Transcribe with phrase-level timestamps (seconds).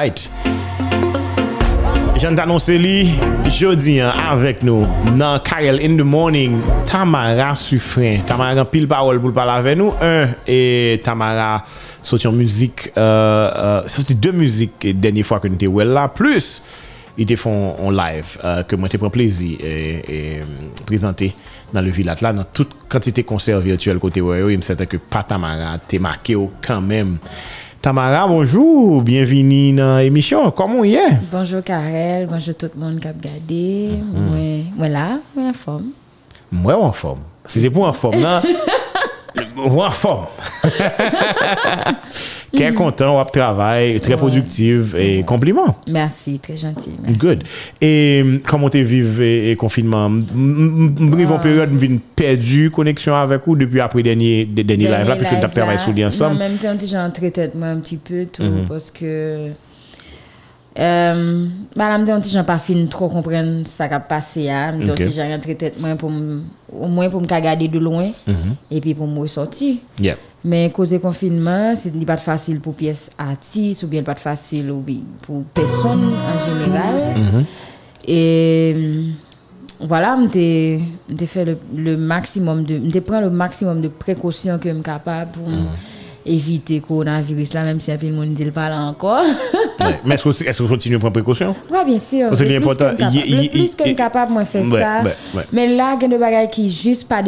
[0.00, 0.30] Alright.
[2.16, 3.10] Jan t'annonse li,
[3.52, 6.54] jodi an avèk nou nan Karel in the morning,
[6.88, 8.22] Tamara Sufren.
[8.24, 9.92] Tamara gan pil parol pou l'pala avè nou.
[10.00, 11.50] Un, e Tamara
[12.00, 16.08] soti an müzik, euh, euh, soti de müzik denye fwa ke nou te wè la.
[16.08, 16.54] Plus,
[17.20, 20.50] i te fon an live euh, ke mwen te pren plezi e euh,
[20.88, 21.28] prezante
[21.76, 22.32] nan le vilat la.
[22.40, 26.40] Nan tout kantite konser virtuel kote wè yo, im sèten ke pa Tamara te make
[26.40, 27.18] yo kanmèm.
[27.80, 31.06] Tamara, bonjou, bienvini nan emisyon, komon yè?
[31.30, 35.86] Bonjou Karel, bonjou tout moun kap gade, mwen la, mwen an form.
[36.52, 37.22] Mwen an form?
[37.48, 38.20] Se te pou an form
[39.40, 40.26] nan, mwen an form.
[42.54, 45.88] Kè kontan, wap travay, trè produktiv, e kompliment.
[45.90, 47.16] Mersi, trè janti, mersi.
[47.22, 47.46] Good.
[47.82, 47.92] E
[48.48, 50.20] komon te vive e konfinman?
[50.34, 55.56] Mbrivon peryode mvin perdu koneksyon avek ou depi apri denye live la, pi fè tap
[55.56, 56.36] travay sou li ansam?
[56.36, 58.28] Nan, menm te an ti jan tre tèt mwen an ti pè
[60.74, 61.18] tou,
[61.74, 61.80] poske...
[61.80, 64.94] Mwen te an ti jan pa fin tro kompren sa kap pase ya, mwen te
[64.94, 68.82] an ti jan jan tre tèt mwen pou mwen pou mka gade de louen, e
[68.82, 69.78] pi pou mwen sorti.
[70.02, 70.26] Yep.
[70.40, 74.70] Men koze konfinman, se li pat fasil pou piyes artis ou bien pat fasil
[75.26, 77.44] pou peson en jeneral.
[78.08, 78.20] E
[79.90, 85.36] wala, mte fè le maksimum de, mte pren le maksimum de prekosyon ke m kapab
[85.36, 85.60] pou
[86.30, 89.26] evite koronavirus la, menm si apil moun dil pala ankor.
[90.04, 91.54] Men eske ou kontinu pren prekosyon?
[91.72, 92.30] Wa, bien sur.
[92.30, 92.60] Le
[93.50, 94.94] plus ke m kapab mwen fè sa.
[95.56, 97.22] Men la gen de bagay ki jist pa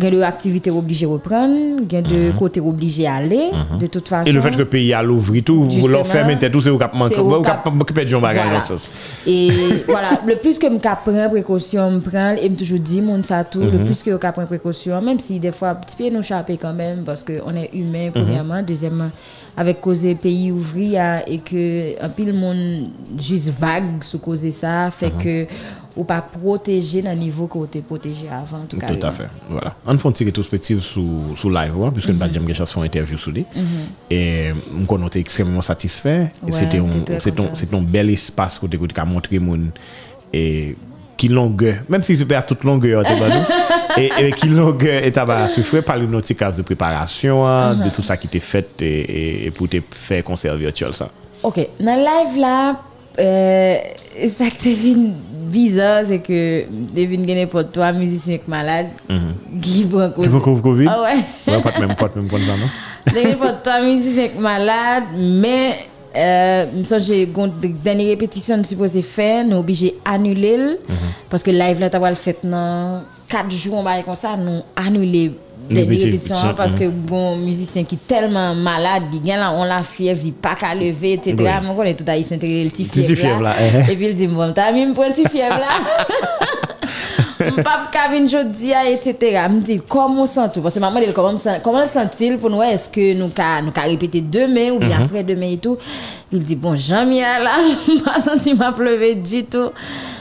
[0.00, 0.70] depan de wout ou poske...
[0.70, 4.28] gen de aktivite oblige repren, gen de kote oblige ale, de tout fason.
[4.28, 6.80] E le fet ke peyi al ouvri tou, ou lor ferme te tou, se ou
[6.80, 8.88] kap manke, ou kap mokipet diyon bagay nan sos.
[9.28, 9.50] E
[9.88, 13.24] voilà, le plus ke m kap pren prekosyon, m pren, e m toujou di moun
[13.26, 16.26] sa tou, le plus ke ou kap pren prekosyon, menm si defwa, ti piye nou
[16.26, 18.66] chapè kanmen, paske on e humen, premiyaman,
[19.50, 20.94] dezyèman, avek koze peyi ouvri,
[21.26, 25.36] e ke apil moun jis vague sou koze sa, fe ke
[25.96, 28.66] ou pa proteje nan nivou ko te proteje avan.
[28.70, 29.26] Tout a fe.
[29.90, 33.18] An fon ti retrospektiv sou live wè, pwiske n pa jem gen chas fon interview
[33.20, 33.44] sou li.
[34.10, 34.20] E
[34.54, 36.30] m konon te ekstremement satisfè.
[36.54, 39.70] Se ton bel espas kote kote ka montre moun
[41.20, 43.02] qui longue, même si tu perds toute longueur,
[43.98, 47.74] et, et, qui longue et t'as souffrir par une autre case de préparation, mm ah,
[47.74, 47.84] -hmm.
[47.84, 49.76] de tout ça qui t'est fait et, et, pour te
[50.08, 51.06] faire concert e, e virtuel ça.
[51.48, 52.58] Ok, dans live là,
[53.26, 53.76] euh,
[54.38, 55.04] ça qui devine
[55.56, 56.40] bizarre, c'est que
[56.98, 59.60] devine gagner pour toi, musicien malade, mm -hmm.
[59.64, 60.28] qui prend Covid.
[60.28, 60.88] Qui prend Covid?
[60.92, 61.20] Ah ouais.
[61.50, 62.70] ouais pas même, pas même prendre ça non?
[63.14, 65.06] Devine pour toi, musicien malade,
[65.42, 65.66] mais
[66.10, 70.72] mè, mson jè gont deni repetisyon nou suppose fè, nou obije anule l,
[71.30, 74.34] paske live la ta wè l fèt nan 4 jou, on ba yè kon sa,
[74.40, 75.28] nou anule
[75.70, 80.32] deni repetisyon, paske bon müzisyen ki telman malade, di gen la, on la fiev, di
[80.34, 83.54] pa ka leve, et cetera, mwen konen tout a yi sentre l ti fiev la,
[83.86, 85.78] epi l di mbon, ta mi mpon ti fiev la,
[87.40, 91.38] mpap kavin jodi ya, et cetera, mdi, komon sentou, paske maman del komon
[91.90, 95.80] sentil, pou nou eske nou ka repete demen, ou bi apre demen etou,
[96.30, 97.58] il di, bon, jan mi ya la,
[97.98, 99.76] mpa senti mpa pleve du tout,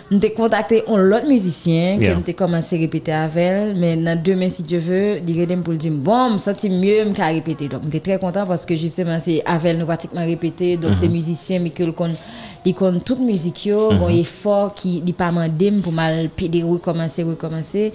[0.10, 4.82] mte kontakte on lot müzisyen, ke mte komanse repete avel, men nan demen si je
[4.82, 8.50] ve, di redem pou l di, bon, m senti mye mka repete, mte tre kontan,
[8.50, 12.16] paske justeman se avel nou pratikman repete, don se müzisyen, mi ke l kon,
[12.66, 16.62] li kon tout müzik yo, bon, yi fò ki li pa mandem pou mal pede
[16.66, 17.90] rekomanse, rekomanse,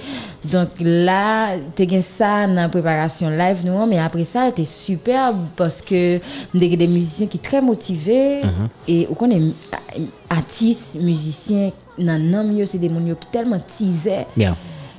[0.50, 6.02] donk la, te gen sa nan preparasyon live nou, men apre sa, te superb, paske
[6.54, 8.20] m dege de müzisyen ki tre motive,
[8.88, 9.50] e ou konen
[10.32, 14.24] atis, müzisyen, nan nanm yo se de moun yo ki telman tize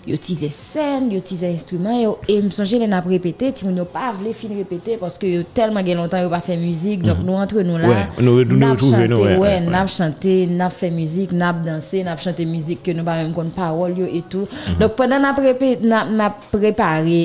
[0.05, 3.85] yo tize sen, yo tize instrument yo, e msonje le nap repete ti moun yo
[3.89, 7.39] pa vle fin repete paske yo telman gen lontan yo pa fe müzik donk nou
[7.41, 12.83] antre nou la, nap chante nap chante, nap fe müzik nap danse, nap chante müzik
[12.85, 14.45] ke nou pa mèm kon parol yo etou
[14.77, 17.17] donk pwèndan nap repete, nap prepare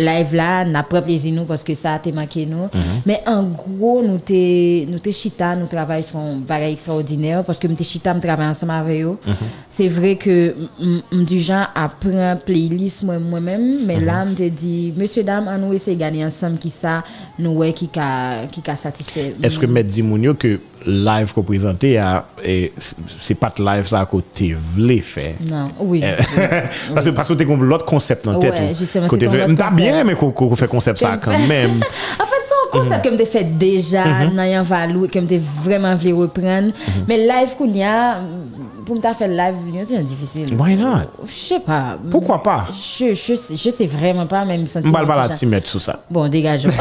[0.00, 2.70] live la, nap preplezi nou paske sa te make nou
[3.04, 8.24] men an gro nou te chita nou travay son bagay ekstraordinèr paske mte chita m
[8.24, 9.18] travay ansama ave yo
[9.68, 10.40] se vre ke
[10.80, 14.06] m du jan apre gran playlist mwen mwen men, men mm -hmm.
[14.06, 17.00] la mte di, Monsie dam an nou ese gane ansam ki sa
[17.38, 18.08] nou we ki ka,
[18.50, 19.32] ki ka satisfe.
[19.42, 22.70] Eske met di moun yo ke live ko prezante ya, e,
[23.20, 25.34] se pat live sa ko te vle fe?
[25.48, 26.02] Nan, oui.
[26.96, 29.08] Paske pasko te kon lot konsept nan tet ou.
[29.08, 31.80] Kote vle, mta bien men ko fe konsept sa kan men.
[32.22, 36.72] Afan son konsept ke mte fe deja, nan yon valou, ke mte vreman vle repren,
[37.08, 37.96] men live kon ya...
[38.84, 39.54] pour me faire live,
[39.86, 40.54] c'est difficile.
[40.58, 41.04] Why not?
[41.26, 41.96] Je sais pas.
[42.10, 42.66] Pourquoi pas?
[42.72, 44.94] Je, je, sais- je sais vraiment pas, même sentir.
[44.96, 46.00] Un petit ti mettre sous ça.
[46.10, 46.70] Bon, dégageons.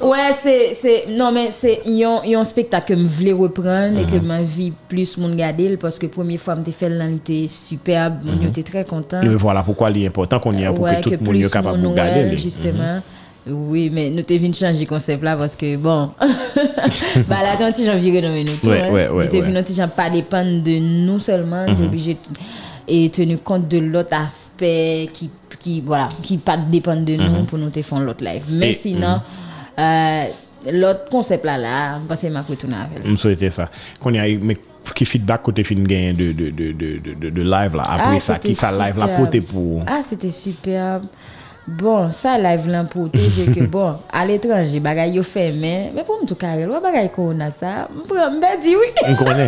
[0.00, 4.26] ouais, c'est, c'est, non, mais c'est, yon spectacle que je voulais reprendre et que Mhm.
[4.26, 8.62] ma vie plus mon regarder parce que première fois, je fait était superbe, on était
[8.62, 9.20] très content.
[9.20, 11.40] Et voilà pourquoi il est important qu'on y a pour Ouais, que tout le monde
[11.42, 12.36] soit capable de regarder.
[12.38, 13.00] Justement.
[13.46, 16.10] Oui, mais nous t'es changer le concept là parce que bon,
[17.28, 18.70] bah là, gens viré dans nous.
[18.70, 19.54] Ouais, ouais, ouais, t'es venu
[19.88, 21.74] pas dépendre de nous seulement, Mhm.
[21.74, 22.16] t'es obligé
[22.86, 27.58] et tenu compte de l'autre aspect qui, qui, voilà, qui pas dépendre de nous pour
[27.58, 28.44] nous te faire l'autre live.
[28.50, 28.72] Mais Mhm.
[28.72, 29.20] Et- sinon,
[29.78, 30.24] euh,
[30.72, 33.04] l'autre concept là, là, parce que m'a retourné avec.
[33.04, 33.68] Je souhaitais ça.
[34.00, 34.56] Qu'on y a mais
[34.94, 37.84] qui feedback côté fin gain de, de, de, de, de, de, de live là.
[37.88, 39.82] Après Ah, ça, qui ça live là poté pour?
[39.86, 41.04] Ah, c'était superbe.
[41.62, 45.92] Bon, sa live lan pou te, se ke bon, al etranje, bagay yo fe men,
[45.94, 48.88] men pou mtou karel, wap bagay korona sa, mbe di wè.
[48.98, 49.12] Oui.
[49.14, 49.46] Mkone,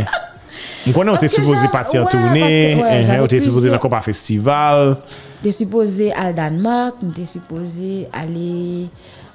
[0.86, 2.44] mkone ou te supose pati an tourne,
[2.86, 4.94] enjè ou te supose la kopa festival.
[5.42, 8.54] Te supose al Danmark, te supose ale...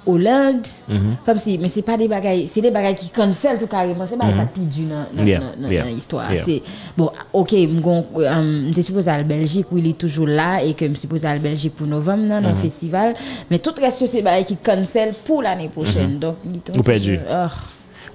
[0.06, 1.16] Hollande, Mhm.
[1.26, 4.18] comme si, mais c'est pas des bagailles, c'est des bagailles qui cancel tout carrément, c'est
[4.18, 5.28] pas ça qui du dans Mhm.
[5.28, 6.34] Yeah, yeah, l'histoire.
[6.34, 6.60] yeah.
[6.98, 10.74] Bon, OK, m'gon um, t'es supposé aller en Belgique, où il est toujours là et
[10.74, 12.50] que me supposé aller en Belgique pour novembre dans Mhm.
[12.50, 13.14] le festival,
[13.52, 16.18] mais tout reste c'est bagailles qui cancel pour l'année prochaine.
[16.20, 17.20] Donc, il est perdu.
[17.30, 17.50] Ah.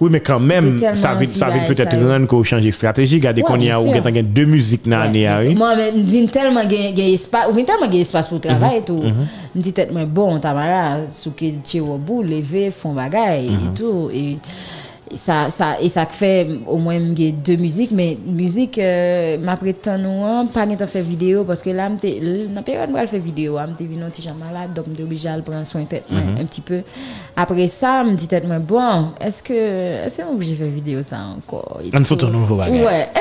[0.01, 3.17] Oui, mais quand même, ça veut, ça veut peut-être là, rendre qu'on change de stratégie.
[3.17, 3.93] Regardez qu'on y a ou
[4.23, 5.29] deux musiques dans l'année.
[5.39, 5.55] Oui.
[5.55, 8.85] Moi, mais vin tellement gen espace, ou vin tellement gen espace pour travailler Mhm, et
[8.85, 9.03] tout.
[9.55, 13.55] Me dit tête moi bon, tamara, sou ke tche au bout, lever, font bagay Mhm.
[13.55, 14.39] et tout et et
[15.17, 16.99] ça ça et ça fait au moins
[17.33, 21.71] deux musiques mais musique euh, m'a prétend nous hein, pas gen faire vidéo parce que
[21.71, 25.29] là dans période moi faire vidéo, hein, m'était venu un petit malade donc m'était obligé
[25.29, 26.41] à le prendre soin tête moi, Mhm.
[26.43, 26.81] un petit peu.
[27.37, 31.19] Après ça, me dit tête bon, est-ce que est-ce que on obligé faire vidéo ça
[31.37, 32.85] encore On sort un nouveau bagay.
[32.85, 33.09] Ouais.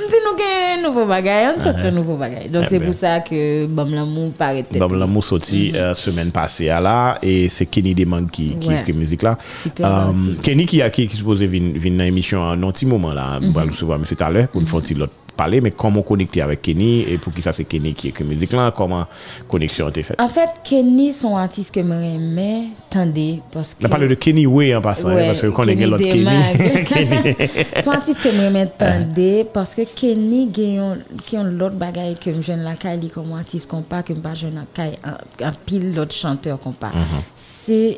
[0.00, 2.48] Mti nou gen nouveau bagay, an sot un nouveau bagay.
[2.48, 4.78] Donc Eh c'est pour ça que Bam Lamou paraît tête.
[4.80, 5.78] Bon, l'amour sorti Mhm.
[5.80, 8.92] euh, semaine passée à là et c'est Kenny Demond qui qui Ouais.
[8.92, 9.36] musique là.
[9.68, 10.12] Euh,
[10.44, 13.54] Kenny ki a ki ki se pose vin nan emisyon nan ti mouman la, mwen
[13.56, 15.12] pral sou va mwen se taler, pou nou fon ti lot.
[15.40, 18.52] Parler mais comment connecter avec Kenny et pour qui ça c'est Kenny qui écrit musique
[18.52, 19.06] là, comment
[19.48, 20.20] connexion a été faite?
[20.20, 23.84] En fait, Kenny son artiste que m'aimais, tendez, parce que...
[23.84, 25.90] On a parlé de Kenny Way en passant hein, Ouais, parce que qu'on est Kenny
[25.90, 26.04] l'autre.
[26.04, 26.84] Kenny.
[26.84, 27.36] Kenny.
[27.82, 32.62] son artiste que m'aimais tendez, parce que Kenny qui ont l'autre bagay que me jeune
[32.62, 34.98] la caille comme artiste compas que me pas jeune la caille
[35.42, 36.90] un, pile l'autre chanteur compas.
[36.92, 37.22] Mhm.
[37.34, 37.96] C'est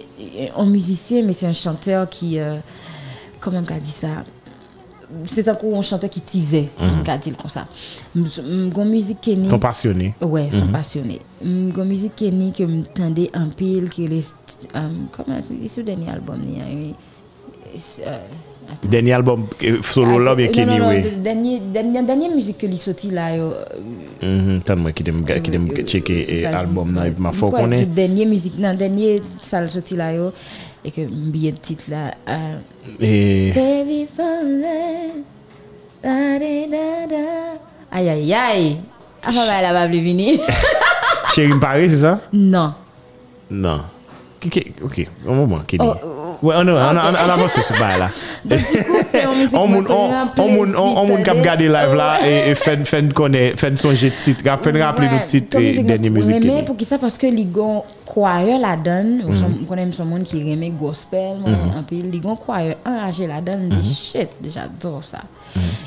[0.56, 2.58] un musicien mais c'est un chanteur qui euh,
[3.40, 4.24] comment on dit ça?
[5.26, 7.66] C'est encore un chanteur qui teasait, on va dire comme ça.
[8.14, 10.14] Mon musique Kenny Sont passionnés.
[10.20, 11.20] Ouais, sont passionnés.
[11.44, 14.34] Une musique Kenny que me tendait un pile qui est
[14.76, 16.92] euh, comment c'est ce dernier album hein,
[18.06, 18.18] euh.
[18.88, 21.02] Dernier album euh, solo là bien Ah, Kenny Way.
[21.02, 23.64] non, dernier dernier dernier musique que sorti là euh,
[24.22, 27.52] Mhm, tant moi qui dem qui dem checker album là m'a faut
[27.94, 30.32] dernier musique non dernier sorti là yo
[30.84, 32.14] et que billet titre là
[33.00, 35.22] et baby falling
[36.02, 37.16] da da da
[37.92, 38.76] aïe aïe aïe
[39.22, 40.40] avant elle va plus venir.
[41.34, 42.20] Chérie Paris c'est ça?
[42.32, 42.74] Non.
[43.50, 43.82] Non.
[44.44, 45.08] Ok ok.
[45.28, 45.86] Un moment Kenny.
[45.86, 45.94] Oh,
[46.42, 48.10] Ouais, on, on, on, avance sur ce bail là.
[48.44, 50.96] Donc, du coup, c'est une musique On moun qui me on fait on moun on
[50.98, 55.06] on moun kap gade live là et fait fait connaît fait songer titre, rappel rappeler
[55.06, 56.42] et moi, musique.
[56.42, 56.62] Kenny.
[56.64, 56.98] pour qui ça?
[56.98, 57.84] Parce que gon
[58.60, 59.44] la donne Mhm.
[59.62, 62.36] on connaît son monde qui remet gospel moi, un peu gon
[62.84, 63.78] enragé la donne Mhm.
[63.78, 65.18] dit shit j'adore ça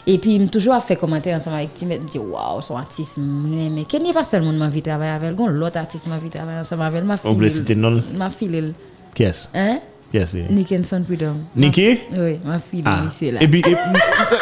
[0.07, 3.83] et puis m'a toujours fait commentaire ensemble avec Timet me dit waouh son artiste mais
[3.83, 7.17] Kenny pas seulement m'a envie de travailler avec gon l'autre artiste travailler ensemble avec m'a
[7.75, 8.01] non?
[8.15, 8.63] m'a filé
[9.13, 9.47] Qui est-ce?
[9.53, 9.79] hein?
[10.15, 10.37] Qui est-ce?
[10.53, 11.99] Nick and Son Freedom Nicky?
[12.13, 13.01] oui m'a filé Ah.
[13.09, 13.61] c'est là Et puis,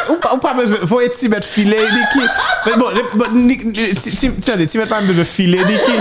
[0.08, 2.26] ou pas, ou pas besoin, faut être si mettre filet, Nicky.
[2.66, 5.92] Mais bon, attendez, si mettre pas besoin de filet, Nicky.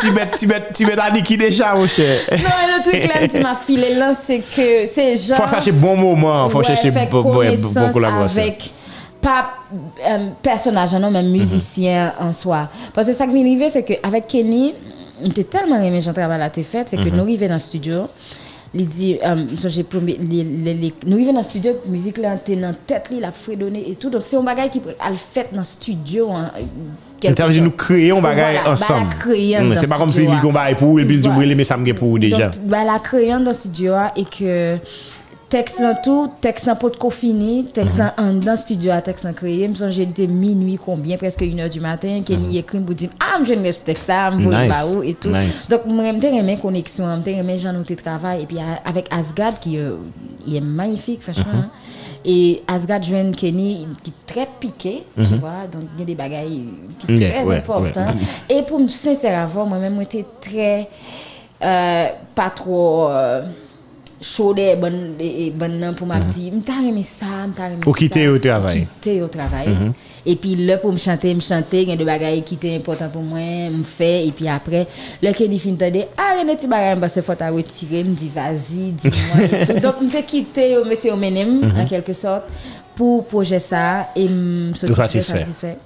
[0.00, 2.22] Si mettre, si mettre, si mettre à Nicky déjà, mon cher.
[2.32, 5.70] non mais le truc là qui m'a filé là c'est que c'est genre Faut chercher
[5.70, 8.42] bon moment, faut Ouais, chercher fait bon, bon, collaboration.
[8.42, 8.70] avec
[9.20, 9.50] pas
[10.06, 13.94] euh, personnage non mais musicien en soi parce que ça qui m'est arrivé c'est que
[14.02, 14.74] avec Kenny
[15.24, 18.08] j'étais tellement aimé Jean travail à tes fêtes c'est que nous arrivons dans le studio
[18.74, 23.20] il dit euh, j'ai nous arrivons dans le studio musique là t'es dans tête li,
[23.20, 26.30] la fredonné et tout donc c'est un bagage qui a le fait dans le studio
[26.32, 26.50] hein,
[27.32, 27.60] dire chose.
[27.60, 29.14] nous créons bagay Voilà, ensemble.
[29.26, 31.76] Mm, C'est pas comme si il gon bail pour et puis il dit mais ça
[31.76, 32.48] me pour déjà.
[32.48, 34.76] Donc, bah, la créant dans le studio a, et que
[35.54, 38.10] texte dans tout, texte dans pas de fini, texte Mhm.
[38.16, 41.42] dans en dans le studio a texte dans créé, me j'ai était minuit combien presque
[41.42, 44.58] 1h du matin Kenny écrit pour dire ah je ne ce texte là, me voyez
[44.58, 44.64] Mhm.
[44.64, 44.72] Nice.
[44.74, 45.28] pas où et tout.
[45.28, 45.68] Nice.
[45.68, 49.60] Donc moi j'aime bien connexion, j'aime bien gens nous travail et puis a- avec Asgard
[49.60, 49.96] qui euh,
[50.52, 51.52] est magnifique franchement.
[51.52, 51.60] Mhm.
[51.60, 51.70] hein.
[52.24, 55.66] Et Asgard joue Kenny qui est très piqué, tu vois.
[55.70, 56.64] Donc, il y a des bagailles
[56.98, 58.16] qui sont Yeah, très ouais, importantes.
[58.48, 60.88] Et pour me sincèrement, moi-même, j'étais très.
[61.62, 63.08] euh, pas trop.
[63.10, 63.42] Euh,
[64.24, 67.96] chaud et bonne et bonne nan pour m'a dit m'ta aimé ça m'ta aimé Pour
[67.96, 68.86] quitter au travail.
[68.86, 69.68] Quitter au travail.
[70.24, 73.22] Et puis là pour me chanter me chanter a des bagages qui étaient importants pour
[73.22, 73.38] moi
[73.70, 74.26] me fait.
[74.26, 74.86] Et puis après
[75.22, 78.02] le que dit fin tande ah des petits bagages parce faut à retirer.
[78.02, 82.44] Me dit vas-y dis-moi et donc m'ta quitté au monsieur Omenem en quelque sorte
[82.96, 84.08] pour projet ça.
[84.16, 85.22] Et me satisfait.
[85.22, 85.76] satisfait.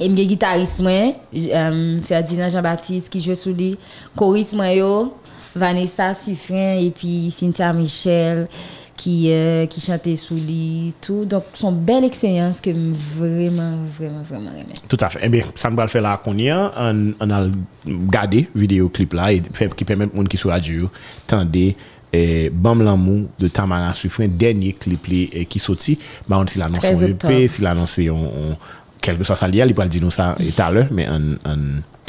[0.00, 3.76] Et guitariste moi euh, Ferdinand Jean-Baptiste qui joue sous lui
[4.16, 5.14] choriste moi yo
[5.54, 8.48] Vanessa Suffren et puis Cynthia Michel
[8.96, 14.22] qui euh, qui chantait sous lui tout donc son belle expérience que m vraiment vraiment
[14.22, 15.20] vraiment aimé Tout à fait.
[15.22, 16.72] Eh bien, ça nous va faire là qu'on y a.
[16.78, 17.46] On, on a
[17.86, 19.42] regardé vidéo clip là et
[19.76, 20.90] qui permet aux gens qui sont radio
[21.26, 21.76] tendez
[22.12, 25.98] eh, Bam L'amour de Tamara Suffren, dernier clip li, eh, qui sorti.
[26.28, 27.06] Bah, on s'il annonce 13 un.
[27.08, 28.56] EP, s'il annonce on, on,
[29.00, 31.08] quel que soit ça lié, il peut le dire nous ça tout à l'heure, mais
[31.08, 31.58] on, on,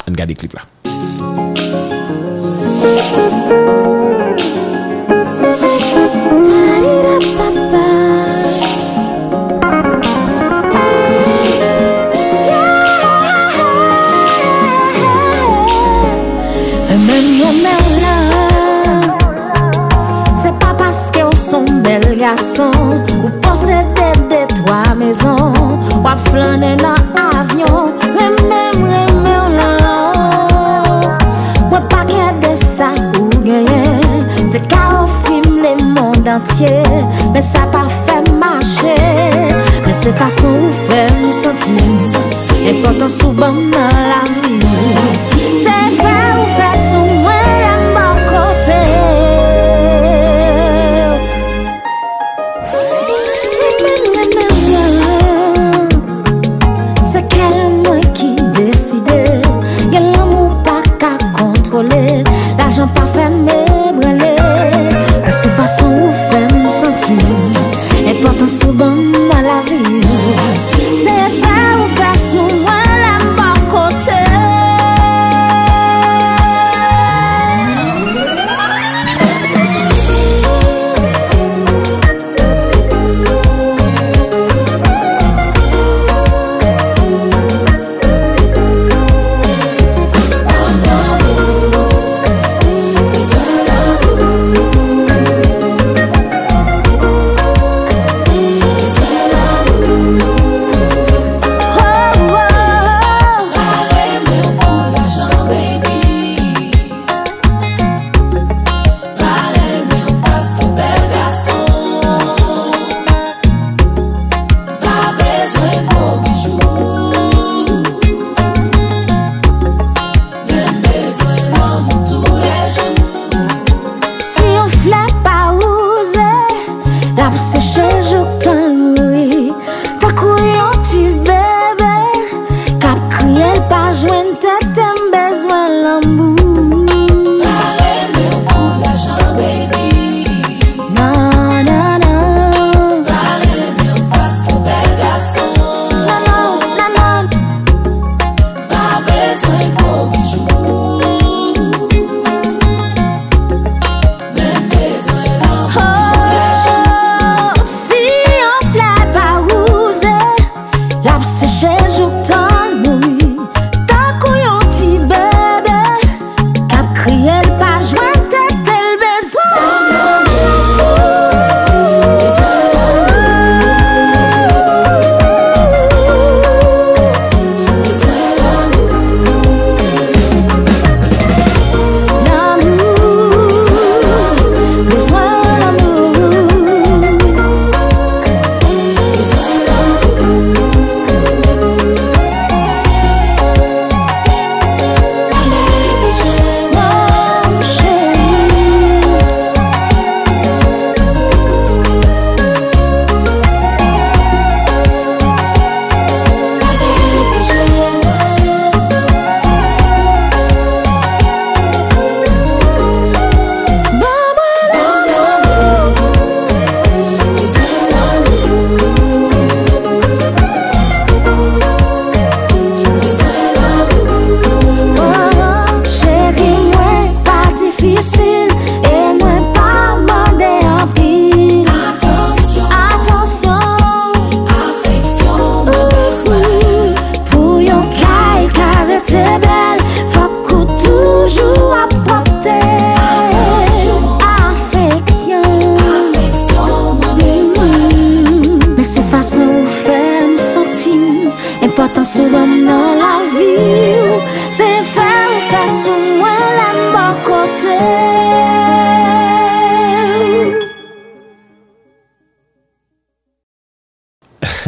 [0.06, 0.62] on regarde le clip là.
[21.24, 22.70] Ou son bel garçon
[23.24, 24.94] Ou posséder des trois
[36.56, 36.82] pitiye
[37.32, 38.96] Men sa pa fèm mache
[39.84, 41.76] Men se fason ou fèm senti
[42.64, 44.05] Nè potan sou ban nan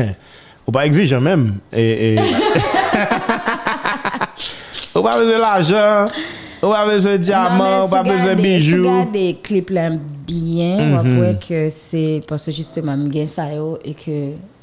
[0.68, 1.54] Ou pa exijan menm.
[1.72, 2.18] E, e...
[4.92, 6.12] ou pa beze l'ajan,
[6.60, 8.84] ou pa beze diamant, ou pa beze bijou.
[8.84, 9.96] Sou gade klip lan
[10.28, 14.18] bien, wapwe ke se, poste justement mgen sa yo, e ke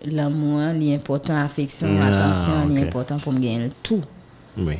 [0.06, 2.86] l'amouan li important, afeksyon, Ah, atensyon, li ok.
[2.86, 4.06] important pou mgen tout.
[4.62, 4.77] Oui.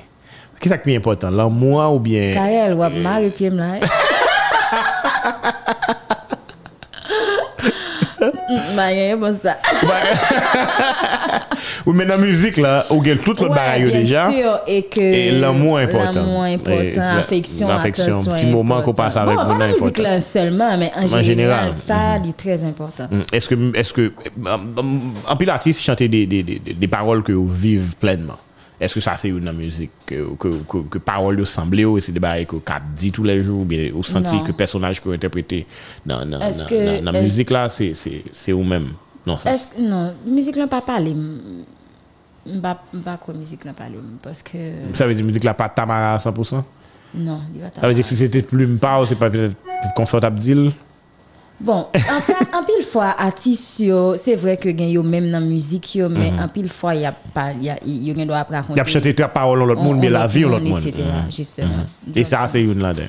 [0.65, 1.33] Sa ki pi important?
[1.33, 2.33] L'amour ou bien...
[2.33, 3.81] Karel, wap mari piem la.
[8.75, 9.57] Ba gen yo bon sa.
[11.85, 14.27] Ou men nan müzik la, ou gen tout lot bagay yo deja.
[14.29, 16.21] Bien sûr, et que Et l'amour important.
[16.21, 19.97] L'amour important, c'est- affection, l'affection, attention petit moment qu'on passe avec bon, pas la musique
[19.97, 21.24] là seulement, mais en, En général.
[21.25, 23.07] général, ça, il est très important.
[23.12, 23.21] Mm.
[23.33, 24.12] Est-ce que, est-ce que,
[25.27, 28.38] en pile artiste chante des, des, des, des paroles que vous vivez pleinement?
[28.79, 32.46] Eske sa se yon nan müzik Ke parol yo semble yo E se deba e
[32.50, 33.63] ke kap di tou le jou
[33.96, 34.46] Ou senti non.
[34.48, 35.63] ke personaj ko interprete
[36.05, 38.91] Nan müzik la Se ou men?
[39.25, 39.39] Non,
[39.82, 41.15] non müzik lan pa pale
[42.46, 44.01] Mba kwa müzik lan pale
[44.94, 46.62] Sa ve di müzik la pa tamara 100%
[47.15, 47.82] Non, di va tamara.
[47.82, 49.32] Sa ve di se se te plume pa Ou se pa
[49.96, 50.67] konsant ap dil?
[51.57, 55.45] Bon, en fait, en pile fois, artiste, yo, c'est vrai que yo même dans la
[55.45, 57.77] musique, yo, mais en pile fois, il y a pas, il y a.
[57.85, 58.15] Il y a
[58.85, 60.79] chanté paroles à l'autre on- monde, mais la vie l'autre monde.
[60.79, 61.31] etc., Mhm.
[61.31, 61.85] justement.
[62.13, 63.05] Et ça, c'est une là-dedans.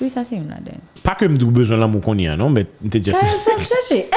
[0.00, 0.72] Oui, ça, c'est une là-dedans.
[1.04, 2.50] Pas que m'dou besoin l'amour qu'on y a, non?
[2.50, 3.16] Mais t'es déjà...
[3.20, 4.08] Chercher.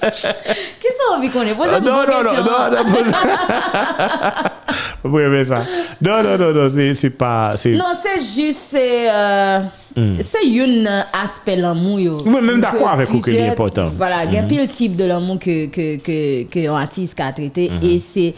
[0.00, 2.70] Qu'est-ce qu'on envie qu'on ait Ah, Non, non, non, non, non,
[3.04, 3.12] non.
[5.10, 5.64] Vous aimez ça.
[6.02, 7.54] Non, non, non, non, c'est, pas.
[7.66, 9.08] Non, c'est juste, c'est...
[9.10, 9.60] euh,
[9.94, 12.22] C'est un aspect l'amour.
[12.26, 13.90] Oui, même d'accord avec vous que c'est important.
[13.96, 17.70] Voilà, il y a pile type de l'amour que, que, que, que artiste a traité.
[17.82, 18.34] Et c'est,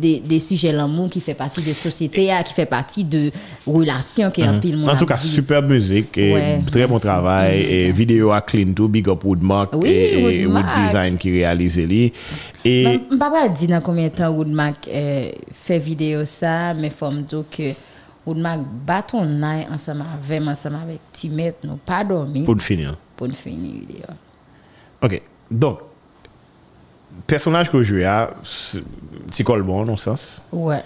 [0.00, 3.30] des, des sujets l'amour qui fait partie de société, ah, qui fait partie de
[3.66, 7.06] relations qui est un pile En tout cas, super musique et Ouais, très bon merci.
[7.06, 7.58] travail.
[7.60, 7.92] Mm, et merci.
[7.92, 10.86] vidéo à clean tout, big up Woodmark Oui, et, et Wood Woodmark.
[10.86, 11.78] Design qui réalise
[12.64, 16.90] Je ne sais pas dire dans combien de temps Woodmack euh, fait vidéo mais il
[16.90, 17.72] faut me dire que
[18.26, 22.96] Woodmack bat ton œil ensemble avec, ensemble avec Timet, nous pas dormi pour finir.
[23.16, 24.06] pour nous finir la vidéo.
[25.02, 25.22] Ok.
[25.50, 25.78] Donc,
[27.26, 28.30] personnage que je joue à,
[29.26, 30.44] petit colbon, dans ce sens?
[30.52, 30.82] Ouais.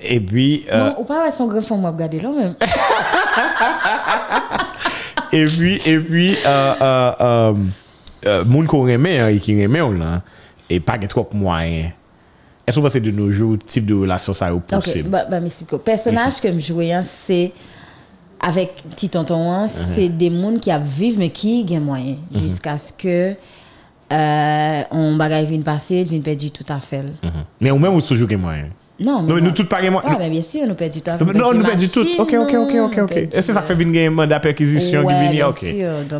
[0.00, 2.54] Et puis, euh, Non, ou pas son grand fond, moi, regarder là même.
[5.32, 7.54] et puis, et puis, euh, euh, euh,
[8.26, 10.22] euh, moun qu'on remet, hein, et qui remet, on là,
[10.68, 11.90] et pas trop moyen.
[12.66, 15.06] Est-ce que c'est de nos jours, type de relation ça est possible?
[15.06, 16.40] Ok, bah, bah, le personnage mhm.
[16.42, 17.52] que je jouais, c'est
[18.40, 19.68] avec petit tonton, mhm.
[19.68, 22.16] c'est des gens qui vivent mais qui ont moyen.
[22.32, 22.40] Mhm.
[22.42, 23.34] Jusqu'à ce que
[24.12, 27.04] euh, on bagaille vienne passer, vienne perdre tout à fait.
[27.60, 28.66] Mais au même, on toujours gagne moyen.
[28.98, 30.08] Non, Non, mais nous tous pas gain moyen.
[30.18, 31.24] Ah, bien sûr, nous perdons tout à fait.
[31.24, 32.06] Non, nous perdons tout.
[32.18, 33.16] Ok, ok, ok, ok, ok.
[33.16, 35.30] Et c'est ça qui fait venir un mandat perquisition qui vient.
[35.30, 35.62] bien Ok.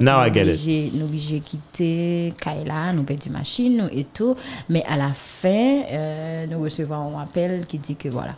[0.03, 0.47] Now I nous get it.
[0.49, 4.37] obligés- nous obligés de quitter Kaila, nous perdons machine nous et tout.
[4.69, 8.35] Mais à la fin, euh, nous recevons un appel qui dit que voilà,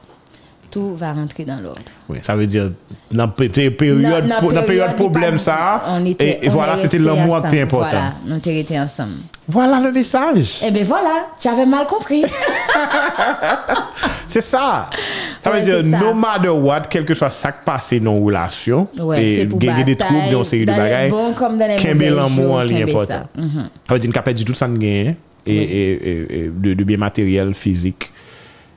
[0.79, 1.81] tout va rentrer dans l'ordre.
[2.09, 2.71] Oui, ça veut dire,
[3.11, 3.29] dans la
[3.71, 7.63] période, Dans- période problème, ça, on était- et, et on voilà, c'était l'amour qui était
[7.63, 7.89] important.
[7.91, 9.13] Voilà, nous étions restés ensemble.
[9.49, 10.59] Voilà le message.
[10.65, 12.25] Eh bien voilà, j'avais mal compris.
[14.27, 14.89] C'est ça.
[15.41, 16.05] Ça veut dire, ça.
[16.05, 19.85] no matter what, quel que soit ça qui passe dans nos relations, Ouais, et gagner
[19.85, 21.11] des troubles dans série de bagailles,
[21.95, 23.25] bel l'amour en lien important.
[23.87, 23.95] ça.
[23.95, 25.15] Veut dire qu'on a perdu tout ça de gain,
[25.47, 28.13] et, de, de biens matériels, physiques,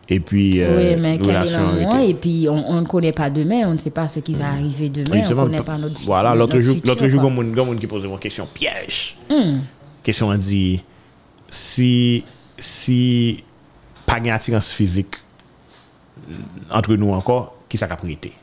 [0.09, 2.09] et puis, euh, oui, mais.
[2.09, 4.49] Et puis, on on ne connaît pas demain, on ne sait pas ce qui va
[4.49, 7.59] arriver demain, Oui, on ne connaît pas notre Voilà, l'autre jour, l'autre jour, il y
[7.59, 9.15] a qui pose une question piège.
[9.29, 9.59] Hmm.
[10.03, 10.83] Question a dit,
[11.49, 12.23] si,
[12.57, 13.43] si
[14.05, 15.15] pas une attirance physique
[16.69, 18.33] entre nous encore, qui ça a prêté?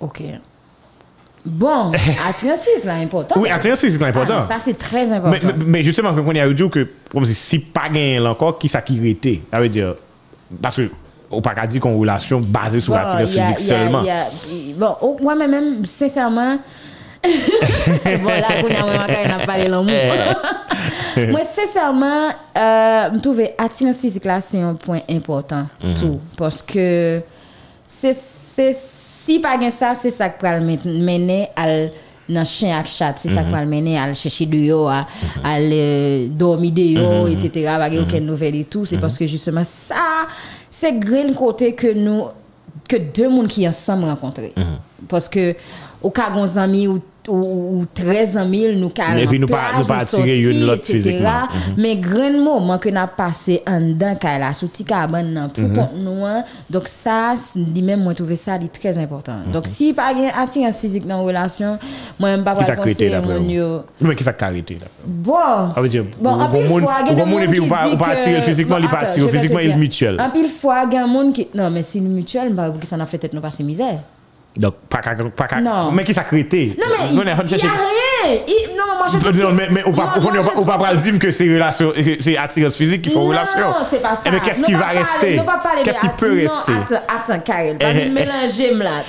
[0.00, 0.22] Ok.
[1.44, 1.90] Bon,
[2.28, 3.40] attention, c'est là important.
[3.40, 4.34] Oui, attirance physique, c'est important.
[4.40, 5.38] Ah, ça, c'est très important.
[5.56, 8.58] mais- mais justement, quand on y a dit que, comme si, si pas gain encore,
[8.58, 9.42] qui ça qui prêté?
[9.50, 9.94] Ça veut dire,
[10.60, 10.90] parce que,
[11.30, 14.00] on pas dire qu'on relation basée sur Bon, l'attirance physique seulement.
[14.02, 14.28] il y a-
[14.76, 16.58] bon, oh, moi même, sincèrement,
[17.22, 17.30] bon
[18.28, 19.90] là, on a vraiment quand on a parlé l'amour.
[21.30, 25.94] moi, sincèrement, euh, je trouve attirance physique là, c'est un point important, Mhm.
[25.94, 26.20] tout.
[26.36, 27.20] Parce que
[27.86, 28.74] c'est,
[29.24, 31.66] si pas gain ça, c'est ça qui met- mener à
[32.28, 35.06] dans chien ak chat, c'est ça qui va le mener à le chercher dehors, à,
[35.42, 37.50] à le dormir dehors, etc.
[37.76, 38.84] Pas mm aucune nouvelle et tout.
[38.86, 40.28] C'est parce que justement, ça,
[40.70, 42.26] c'est grand côté que nous,
[42.88, 44.52] que deux mondes qui ensemble rencontrer.
[45.08, 45.56] Parce que,
[46.00, 49.18] au cas où amis ou, ou, ou 13 ans mille, nous carrément.
[49.20, 50.04] Et puis nous pas- nous pas
[50.50, 51.42] une l'autre physiquement.
[51.42, 51.74] Mhm.
[51.76, 54.14] Mais grand moment que n'a passé en dedans
[55.32, 55.50] nan, Mhm.
[55.72, 56.44] pour compte nous hein.
[56.68, 57.34] donc ça
[58.02, 59.36] moi trouvé ça très important.
[59.52, 61.78] Donc si pas gain attirance physique dans relation,
[62.18, 62.58] moi même pas Mhm.
[62.58, 63.82] Pas conseiller mon yo.
[64.00, 65.34] Mais qui ça carité là Bon.
[65.74, 68.98] Ça veut dire, bon, bon et puis ou pas- pas attirer que- physiquement, il pas
[68.98, 70.20] attirer physiquement, il mutuel.
[70.20, 70.86] En pile fois,
[71.32, 74.00] qui non mais si mutuel, bah que ça n'a fait tête misère.
[74.56, 75.56] Donc, pas qu'à.
[75.92, 77.10] Mais qui s'accrété Non, mais.
[77.14, 77.34] Non, mais.
[77.34, 77.42] Non,
[79.52, 79.68] mais.
[79.70, 83.10] Mais, non, on ne peut non, pas dire que c'est relation, c'est attirance physique qui
[83.10, 83.60] font non, relation.
[83.60, 84.30] Non, c'est pas eh, ça.
[84.30, 85.40] Mais qu'est-ce qui va rester
[85.84, 87.78] Qu'est-ce qui peut rester Attends, attends, Karel.
[87.78, 89.02] Pas eh, de eh, mélanger, là.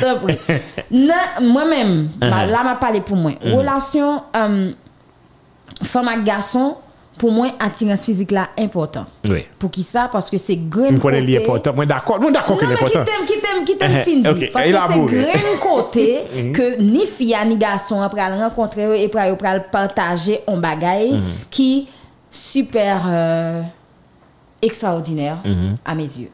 [0.92, 2.50] Non, moi-même, uh-huh.
[2.50, 3.32] là, je parlé pour moi.
[3.44, 3.56] Uh-huh.
[3.56, 4.72] Relation, euh,
[5.84, 6.78] femme à garçon,
[7.22, 9.06] pour moi, attirance physique là important.
[9.30, 9.46] Oui.
[9.60, 10.10] Pour qui ça?
[10.12, 10.56] Parce que c'est
[10.96, 11.72] Je connais côté- l'important.
[11.76, 12.20] Moi, d'accord.
[12.20, 13.06] Moi, d'accord que mais qui l'important.
[13.06, 14.48] t'aime, qui t'aime, qui t'aime Eh.
[14.52, 15.08] Parce que élabore.
[15.08, 16.20] c'est grand côté
[16.52, 21.12] que ni fille ni garçon après le rencontrer et pour le partager un bagage
[21.52, 21.88] qui
[22.32, 23.62] super euh,
[24.60, 25.38] extraordinaire
[25.86, 26.30] à mes yeux.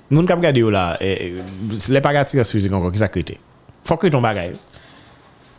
[0.55, 3.09] Yo la, eh, eh, les pas attirance physique encore, qui ça
[3.83, 4.55] Faut que ton bagage.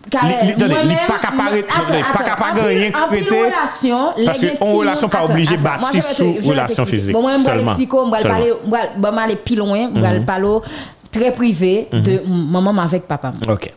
[0.08, 3.40] Li pa kaparet, li pa kaparet rien krete.
[4.24, 7.16] Paske on relasyon pa oblige bati sou relasyon fizik.
[7.16, 8.22] Mwen mwen mwen psiko, mwen
[8.96, 10.62] mwen le pi loin, mwen mwen palo
[11.12, 13.36] tre prive de maman mwen vek papam.
[13.52, 13.68] Ok.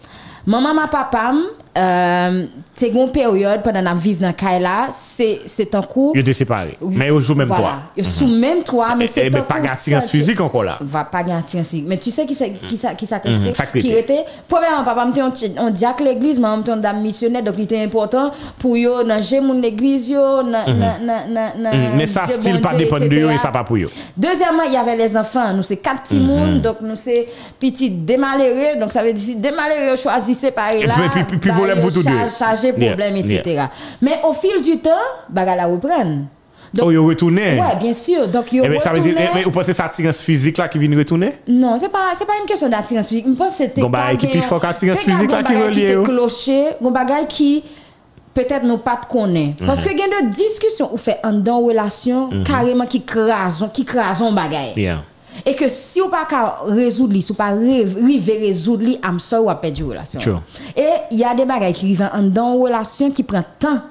[0.48, 1.44] Maman mwen papam,
[1.78, 6.12] euh, c'est une période pendant que vivre dans Kaila, c'est c'est un coup.
[6.16, 6.78] Yo te séparé.
[6.82, 7.62] Mais yo sous même Voilà.
[7.64, 7.74] toi.
[7.98, 10.78] Yo sous même toi, mais Eh, c'est mais un pas senti- physique encore là.
[10.82, 11.86] va pas attirance physique.
[11.88, 15.60] Mais tu sais qui c'est qui ça qui ça Mhm, qui était premièrement papa me
[15.60, 19.54] on diacre l'église mais temps dame missionnaire donc il était important pour yo dans mon
[19.62, 23.50] l'église yo na na na na Mais ça, style pas dépend de yo et ça
[23.50, 23.88] pas pour yo.
[24.18, 25.54] Deuxièmement, il y avait les enfants.
[25.54, 26.26] Nous, c'est quatre petits Mhm.
[26.28, 27.28] mouns, donc nous, c'est
[27.60, 28.80] petits démalheureux.
[28.80, 30.96] Donc, ça veut dire si démalheureux choisit séparer Et là.
[31.66, 32.30] problème pour tout deux.
[32.38, 33.66] Charger problème, etc.
[34.02, 34.92] Mais au fil du temps,
[35.30, 36.28] baga la reprenne.
[36.74, 38.30] Donc, oh, ils retournent Oui, bien sûr.
[38.30, 38.80] Donc, ils eh retournent.
[38.80, 40.98] Ça veut dire, mais eh, eh, vous pensez que c'est l'attirance physique là qui vient
[40.98, 43.26] retourner Non, ce n'est pas, c'est pas une question d'attirance physique.
[43.28, 43.82] Je pense que c'était.
[43.82, 45.82] Donc, il y a attirance physique là qui relie.
[45.82, 47.64] Il clocher, il qui
[48.34, 49.56] peut-être nous pas connaît.
[49.60, 49.68] Mhm.
[49.68, 52.44] Parce que il y a des discussions où fait en dans relation mhm.
[52.46, 54.74] carrément qui crasent, qui crasent bagay.
[54.78, 55.04] Yeah.
[55.46, 59.50] Et que si vous pas résoudre si vous pas river résoudre li, am so ou
[59.50, 60.20] a perdu relation.
[60.20, 60.42] Sure.
[60.76, 63.82] Et il y a des bagages qui arrivent en dans relation qui prend temps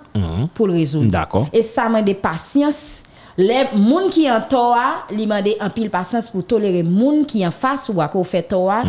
[0.54, 1.10] pour le résoudre.
[1.10, 1.48] D'accord.
[1.52, 3.02] Et ça m'a des patience.
[3.36, 7.46] Les moun qui en toi, li m'a des en pile patience pour tolérer moun qui
[7.46, 8.82] en face ou à fait toi,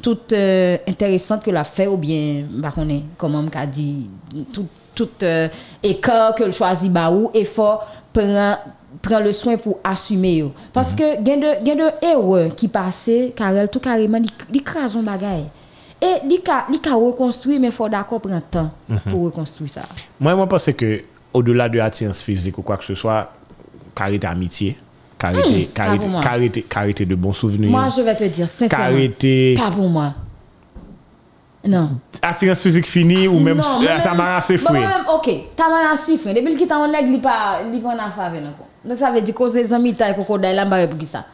[0.00, 4.06] tout euh, intéressante que la fait ou bien bah connaît comment me dit
[4.52, 5.48] tout tout euh,
[5.82, 8.56] écart que le choisit ba ou effort prend
[9.02, 10.52] prend le soin pour assumer yo.
[10.72, 14.96] parce que gain de gain de erreur qui passait Karel tout carrément li li crase
[14.96, 15.44] un bagay
[16.00, 18.70] et li ka reconstruire mais faut d'accord prendre temps
[19.10, 19.82] pour reconstruire ça
[20.20, 23.32] Moi, moi, pense que au-delà de l'attirance physique ou quoi que ce soit,
[23.94, 24.76] carité amitié,
[25.18, 27.70] carité, pas carité, carité, carité de bons souvenirs.
[27.70, 28.84] Moi, je vais te dire sincèrement.
[28.86, 29.54] Carité.
[29.58, 30.14] Pas pour moi.
[31.64, 31.90] Non.
[32.22, 34.80] Assurance physique finie ou même non, euh, Tamara souffré.
[35.12, 36.32] OK, ta Tamara souffré.
[36.34, 38.50] Depuis qu'il t'a on nèg li pas il pas en avec nous.
[38.84, 41.24] Donc ça veut dire cause des amis taille crocodile là m'barre pour qui ça.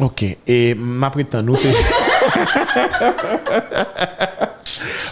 [0.00, 1.72] OK, et m'a prétend nous c'est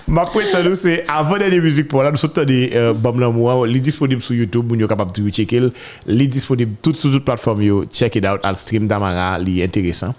[0.08, 3.66] Ma prétend nous c'est avant d'aller musique pour là nous sommes des euh, bam l'amour,
[3.66, 5.70] il est disponible sur YouTube, vous êtes capable de checker,
[6.06, 9.64] il est disponible tout sur toutes plateformes, check it out, al stream Damara, il est
[9.64, 10.14] intéressant.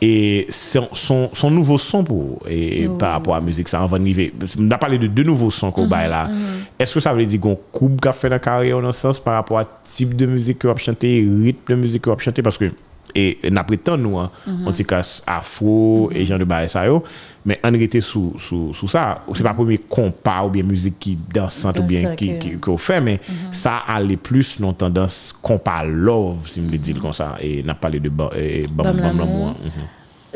[0.00, 2.96] et son, son, son, nouveau son pour et e, oh.
[2.98, 5.50] par rapport à la musique ça en va arriver on a parlé de deux nouveaux
[5.50, 6.82] sons qu'on mm -hmm, là mm -hmm.
[6.82, 9.58] est-ce que ça veut dire qu'on coupe qu'a fait dans carrière dans sens par rapport
[9.58, 11.12] à type de musique que va chanter
[11.44, 12.70] rythme de musique que va chanter parce que
[13.14, 14.68] et, et n'a prétend nous hein, mm -hmm.
[14.68, 16.16] anti-casse afro mm -hmm.
[16.16, 17.02] et gens de bail ça yo
[17.46, 21.18] mais en réalité sous sous sous ça c'est pas premier compas ou bien musique qui
[21.34, 23.52] dansante ou bien qui qui qu'on fait mais mm -hmm.
[23.52, 27.74] ça allait plus non tendance compas love si me le dit comme ça et n'a
[27.74, 28.30] parlé de mhm.
[28.34, 29.54] e e bam bam bam, bam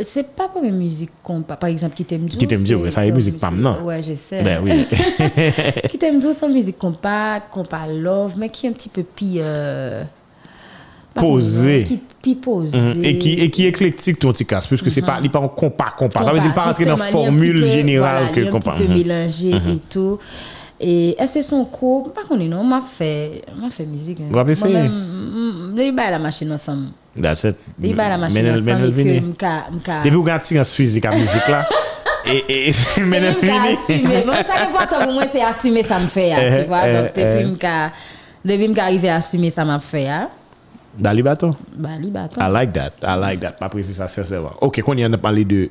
[0.03, 3.11] c'est pas comme une musique qu'on par exemple qui t'aime qui t'aime dire ça est
[3.11, 4.43] musique pas non ouais je sais.
[4.43, 4.73] Ben oui.
[5.91, 9.03] Qui t'aime dire son musique qu'on pas qu'on love mais qui est un petit peu
[9.03, 10.05] pire euh,
[11.19, 11.85] Posé.
[11.87, 12.77] comment, qui qui posé.
[12.79, 13.05] Mhm.
[13.05, 16.25] et qui et qui éclectique ton petit puisque c'est pas il pas un compas compas
[16.25, 18.93] ça veut dire il pas rentrer dans formule générale voilà, que un compas petit peu
[18.93, 18.99] Mhm.
[18.99, 20.19] mélangé et tout.
[20.81, 24.21] Et est-ce que son cours, pas qu'on est non, m'a fait, m'a fait musique.
[24.21, 24.27] hein.
[24.31, 24.79] Va essayer.
[24.79, 26.89] Mm, baille la machine ensemble.
[27.21, 29.21] that's it Il baille la machine ensemble et que Vini.
[29.21, 30.03] m'ka m'ka.
[30.05, 31.67] Depuis qu'on a tiré physique à musique là,
[32.27, 32.73] et, et,
[33.77, 34.03] fini.
[34.25, 36.69] Bon, ça qui est important pour moi, c'est assumer ça me fait, hein, Eh, tu
[36.69, 36.87] vois.
[36.89, 37.21] eh, Donc, eh.
[37.25, 37.91] depuis m'ka,
[38.45, 40.07] depuis m'ka à assumer ça m'a fait,
[40.99, 41.03] hein.
[41.03, 41.55] Dali baton?
[41.77, 42.43] Bali baton.
[42.43, 42.93] I like that.
[43.03, 43.61] I like that.
[43.61, 44.53] Ma presi sa sincèrement.
[44.61, 45.71] Ok, kon yon a parlé de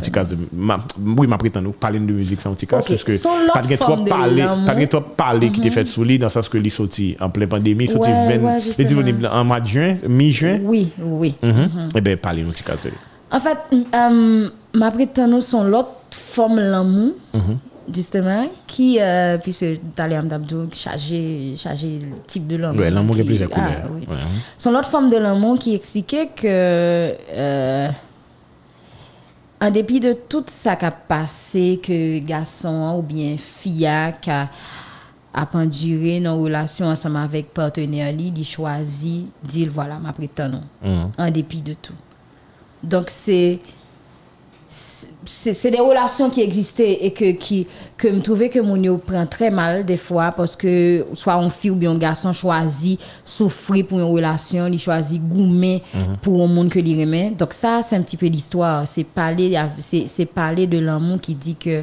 [0.00, 0.36] ti kas de...
[0.52, 1.26] Ma, oui,
[1.60, 1.72] nou.
[1.72, 2.78] Parlé de musique san ti kas.
[2.78, 3.28] Ok, parce que son
[3.76, 4.66] trop de parlé, l'amour.
[4.66, 7.30] pat gen trop parlé ki te fet sou li dans sens que li soti en
[7.30, 8.86] plein pandémie, soti Ouais, 20, ouais, li justement.
[8.88, 10.60] disponible en mois de juin, mi-juin.
[10.64, 11.34] Oui, oui.
[11.42, 11.88] Mhm.
[11.96, 12.18] Eh ben,
[12.54, 12.90] ti kas de.
[13.32, 13.58] En fait,
[13.94, 17.12] euh, ma prétendance sont l'autre forme l'amour,
[17.92, 19.64] justement, qui, euh, puisque
[19.94, 22.80] Talia Mdabdou, chargé, chargé le type de l'amour.
[22.80, 24.06] Ouais, l'amour qui qui- plusieurs ah, oui.
[24.08, 24.16] Ouais.
[24.58, 27.88] Son l'autre forme de l'amour qui expliquait que, euh,
[29.60, 34.30] en dépit de tout ça qui a passé, que garçon ou bien fille a, qui
[34.30, 34.48] a,
[35.52, 40.64] penduré dans une relation ensemble avec partenaire, il choisit, dit voilà, ma prétendance,
[41.18, 41.94] en dépit de tout.
[42.82, 43.58] Donc, c'est
[45.24, 49.26] c'est des relations qui existaient et que qui que me trouvais que mon yo prend
[49.26, 53.86] très mal des fois parce que soit on fille ou bien un garçon choisit souffrir
[53.86, 55.82] pour une relation il choisit goumer
[56.22, 58.86] pour un monde que il remet donc ça c'est un petit peu l'histoire.
[58.86, 61.82] C'est parler c'est parler de l'amour qui dit que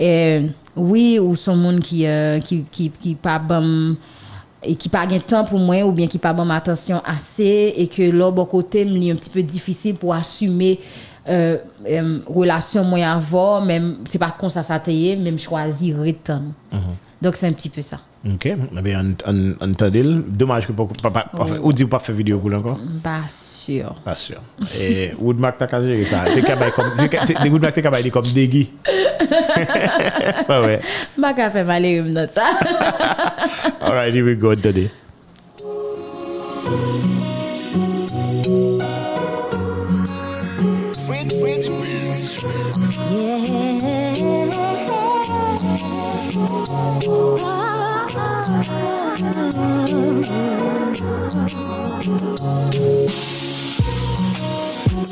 [0.00, 3.96] euh, oui ou son monde qui euh, qui qui qui pas bon
[4.62, 7.86] et qui pas gain temps pour moi ou bien qui pas bon attention assez et
[7.86, 10.78] que bon côté me un petit peu difficile pour assumer
[11.28, 16.42] euh, euh, relation moi avoir même c'est pas comme ça ça même choisir retan
[17.20, 20.24] donc c'est un petit peu ça Ok, eh an tadil.
[20.26, 22.78] Dommage que pas, pas, pas, pas, ou di ou pas fait vidéo pour encore?
[23.02, 24.40] pas sûr Pas sûr.
[24.78, 26.24] Et Woodmack ta ka jere ça.
[26.26, 28.70] Te kabay comme, te, te, te Woodmack te kabay di comme degi.
[30.46, 30.80] ça ouais.
[31.20, 32.58] pas qu'à faire mal dans ça
[33.80, 34.90] Alright, here we go today.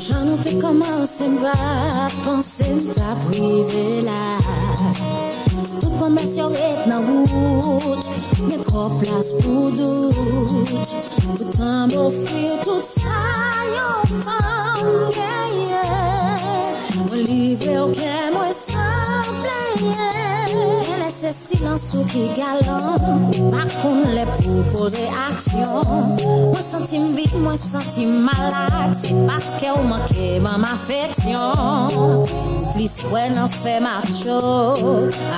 [0.07, 2.63] J'en ai commencé à penser
[2.95, 4.37] ta privé là.
[5.81, 8.05] Tout promesse y aurait dans route,
[8.47, 10.15] mais trop place pour doute.
[11.35, 12.81] Pourtant m'offrir tout
[15.11, 15.75] gagne.
[17.07, 19.23] Moi livré au cœur, moi sans
[19.77, 20.26] player.
[21.17, 22.97] se silansou ki galan
[23.51, 26.17] Makoun le pou pose aksyon
[26.51, 32.27] Mwen senti mvid, mwen senti malak Se paske ou manke man ma feksyon
[32.75, 34.37] Plis wè nan fe macho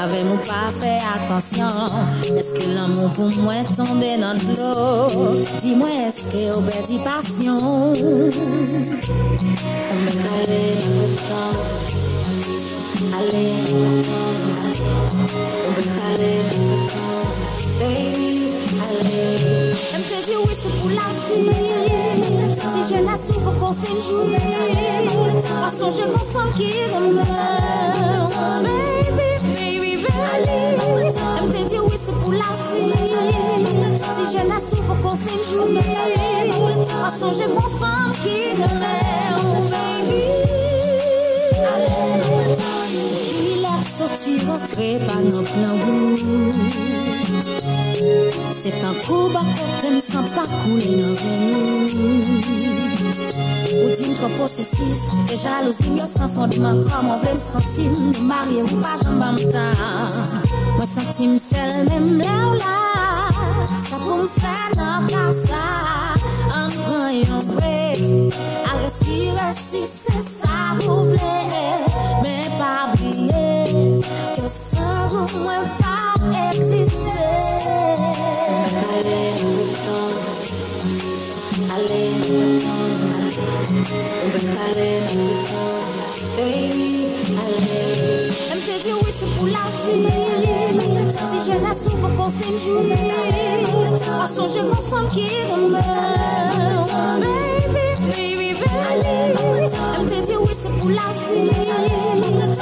[0.02, 1.78] Ave mou pa fe atensyon
[2.34, 4.74] Eske l'amou pou mwen tombe nan blo
[5.62, 7.96] Di mwen eske ou bedi pasyon
[10.04, 11.99] Mwen ale nan le tan
[13.02, 16.44] allez, on me calé
[26.92, 27.26] dans le
[39.26, 40.49] temps, baby,
[42.90, 46.18] Ki la soti rentre banop nan wou
[48.60, 51.84] Se tan kou bakote msan pa koule nan venou
[53.78, 58.82] Ou din tro posesif E jalousi myo san fondman Koman vle msantim Nou marye ou
[58.82, 59.68] pa jamba mta
[60.78, 62.78] Mwen santim sel mem la ou la
[63.92, 65.66] Sa pou mfè nan kaw sa
[66.58, 67.78] An pran yon vwe
[68.66, 71.79] Al respire si se sa ou vle
[74.50, 76.10] oublier Que sans vous moi pas
[91.50, 93.14] je la souffre fait une journée,
[94.22, 95.84] à songer mon femme qui remeurt.
[97.20, 99.00] Baby, baby, baby.
[99.96, 101.50] Elle me dit oui, c'est pour la vie.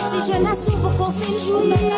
[0.10, 1.94] Si je la souffre fait une journée,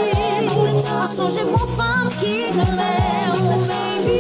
[1.02, 3.40] à songer mon femme qui remeurt.
[3.70, 4.20] Baby,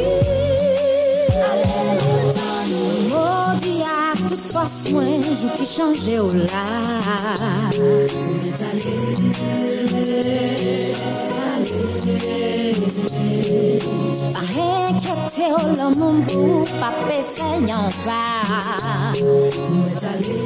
[3.10, 6.49] maudit à toute force, moi, joue qui changeait au là.
[11.32, 11.48] On
[12.01, 13.79] allé.
[14.33, 14.47] Pas
[14.89, 16.93] inquiété au l'amour pour pas
[17.35, 18.43] faire y'en pas.
[19.13, 19.23] On
[19.87, 20.37] est allé,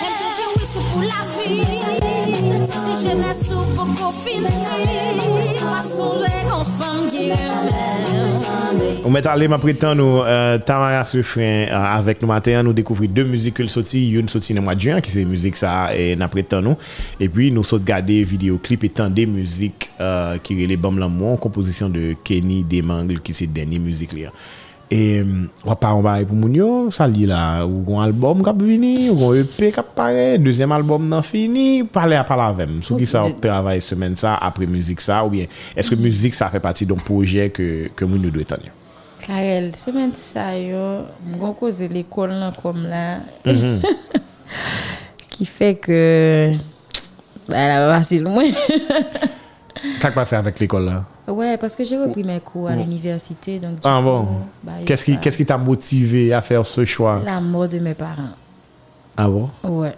[0.00, 1.82] Elle te dit oui, c'est pour la vie.
[2.72, 4.50] Si je n'ai sous pour finir,
[6.00, 6.22] à
[9.04, 13.08] Ou met ale ma prétend nou euh, Tamara Sufren euh, avek nou matin nou dekouvri
[13.10, 16.12] deux müzik ke l soti, yon soti nan mwa djuan ki se müzik sa e
[16.18, 16.78] na prétend nou
[17.18, 21.40] e pi nou sot gade videoklip etan de müzik euh, ki rele bam lan moun
[21.42, 24.28] kompozisyon de Kenny Demangle ki se denye müzik li
[24.92, 25.24] ya e
[25.64, 29.08] wap pa an bay pou moun yo sa li la, ou gon album kap vini
[29.08, 33.08] ou gon EP kap pare, deuxième album nan fini, pale a pale avem sou ki
[33.08, 36.88] sa wap travay semen sa apre müzik sa ou bien, eske müzik sa fe pati
[36.88, 38.76] don proje ke moun yo dwe tan yo
[39.22, 43.22] Karel, semen sa yo, mgon koze l'ekol nan kom la,
[45.32, 46.02] ki fe ke,
[47.48, 48.28] ba la ba basil
[49.98, 51.04] Sa k pase avèk l'ekol la?
[51.32, 54.26] Ouais, parce que j'ai repris mes cours à l'université, donc Ah coup, bon?
[54.62, 57.20] bah, il Qu'est-ce qui qui t'a motivé à faire ce choix?
[57.24, 58.34] La mort de mes parents.
[59.16, 59.48] Ah bon?
[59.64, 59.94] Ouais.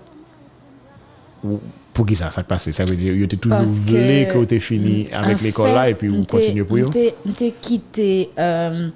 [1.45, 1.61] Ou-
[1.93, 2.71] Pour qui ça, ça passe?
[2.73, 6.09] Ça veut dire, t'es toujours voulu que, que t'es fini avec l'école là et puis
[6.09, 8.89] vous continuez pour m'te- m'te quitté euh,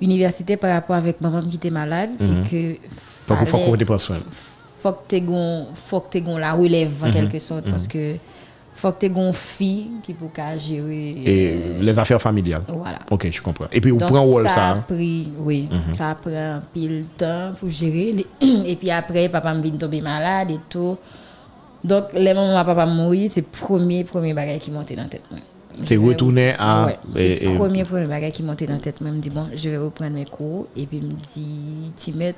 [0.00, 2.76] l'université par rapport avec maman qui était malade et que
[3.26, 4.18] Faut qu'on faut qu'on te prenne soin.
[5.08, 7.08] que gon faut que t'aies gon la relève Mhm.
[7.08, 8.16] en quelque sorte parce que
[8.76, 10.26] faut que t'aies gon fille qui peut
[10.58, 12.62] gérer Et les affaires familiales.
[12.68, 13.66] voilà Ok, je comprends.
[13.72, 14.68] Et puis, donc prenez rôle ça ça.
[14.70, 14.84] a hein?
[14.86, 20.00] pris oui ça prend pile temps pour gérer et puis après papa me vient tomber
[20.00, 20.96] malade et tout
[21.82, 25.22] donc les moments où papa mourir c'est premier premier bagage qui montait dans la tête.
[25.84, 29.00] C'est Je retourner à- ouais, c'est le premier premier bagage qui montait dans la tête
[29.00, 31.92] moi me dit bon je vais reprendre mes cours et puis me dit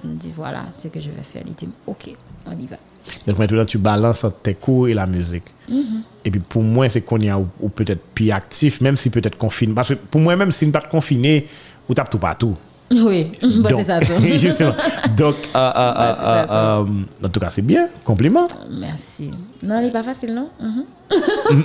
[0.04, 2.14] me dit voilà ce que je vais faire il dit ok
[2.46, 2.76] on y va
[3.26, 5.44] Donc maintenant, tu balances entre tes cours et la musique.
[5.68, 6.02] Mhm.
[6.24, 9.10] Et puis pour moi, c'est qu'on y a ou, ou peut-être plus actif, même si
[9.10, 9.72] peut-être confiné.
[9.74, 11.46] Parce que pour moi, même si nous pas confiné,
[11.88, 12.54] vous tapez tout partout.
[12.90, 14.00] Oui, bah, Donc, c'est ça.
[14.36, 14.74] justement.
[15.16, 17.88] Donc, euh, euh, Bah, euh, euh, euh, en tout cas, c'est bien.
[18.04, 18.46] Compliment.
[18.70, 19.30] Merci.
[19.62, 20.48] Non, il n'est pas facile, non?
[20.60, 20.84] Mhm.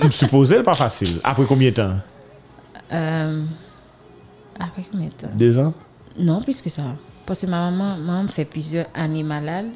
[0.02, 1.18] M- Supposé, pas facile.
[1.24, 1.94] Après combien de temps?
[4.58, 5.32] Après combien de temps?
[5.34, 5.72] Deux ans?
[6.18, 6.82] Non, plus que ça.
[7.26, 9.66] Parce que ma maman, ma maman fait plusieurs années malade.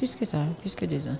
[0.00, 1.18] Plus que ça, plus que deux ans.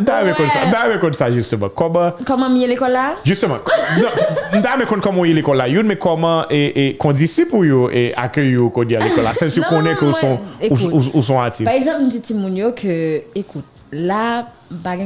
[0.00, 1.68] Dame kon sa, dame kon sa justement.
[1.68, 3.14] Koman Koman mi l'école là?
[3.24, 3.58] Justement.
[4.52, 5.68] Non, dame kon koman mi l'école là.
[5.68, 7.14] Yon mais comment et et qu'on
[7.48, 9.30] pour yo et accueil yo qu'on dit à l'école là.
[9.34, 10.40] C'est sûr non, qu'on est non, qu'on sont
[11.14, 11.66] ou sont artistes.
[11.66, 13.66] Par exemple, dit Timonio que écoute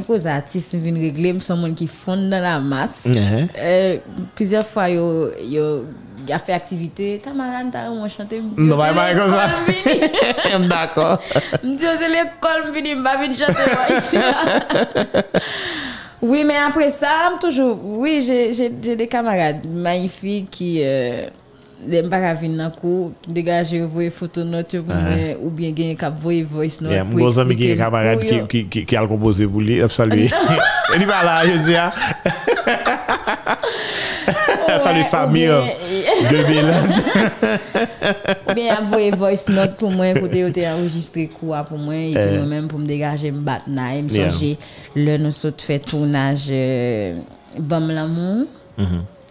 [0.05, 3.05] chose artiste vient régler, c'est monde qui fond dans la masse.
[3.05, 3.47] Mhm.
[3.57, 3.97] Euh,
[4.35, 5.85] plusieurs fois, yo, yo,
[6.31, 7.21] a fait activité.
[7.23, 8.41] Tamaran, t'as on chanter.
[8.57, 9.47] Non, pas pas comme ça.
[10.59, 11.19] D'accord.
[11.63, 14.15] Me dit, c'est l'école, me vini, m'pa vini chanter moi, ici.
[14.17, 15.23] là.
[16.25, 21.27] Oui, mais après ça, toujours, oui, j'ai des camarades magnifiques qui, euh,
[21.87, 24.95] n'aiment pas venir dans cours, dégager, voyer photo note moi,
[25.41, 26.91] ou bien gagner cap voyer voice note.
[26.91, 30.29] Yeah, mon ami qui camarade qui, qui, qui, qui a composé pour lui, saluer.
[30.95, 31.91] Il pas là, je dis, ah.
[34.79, 35.63] Salut Samir,
[36.21, 36.65] ou bien- 2000.
[38.49, 42.37] Ou bien envoyer voice note pour moi, côté t'es enregistré quoi pour moi, et puis
[42.37, 43.65] moi-même pour me dégager, me battre,
[44.01, 44.57] me songer,
[44.95, 47.15] le nous saute fait tournage, euh,
[47.59, 48.47] Bam l'amour.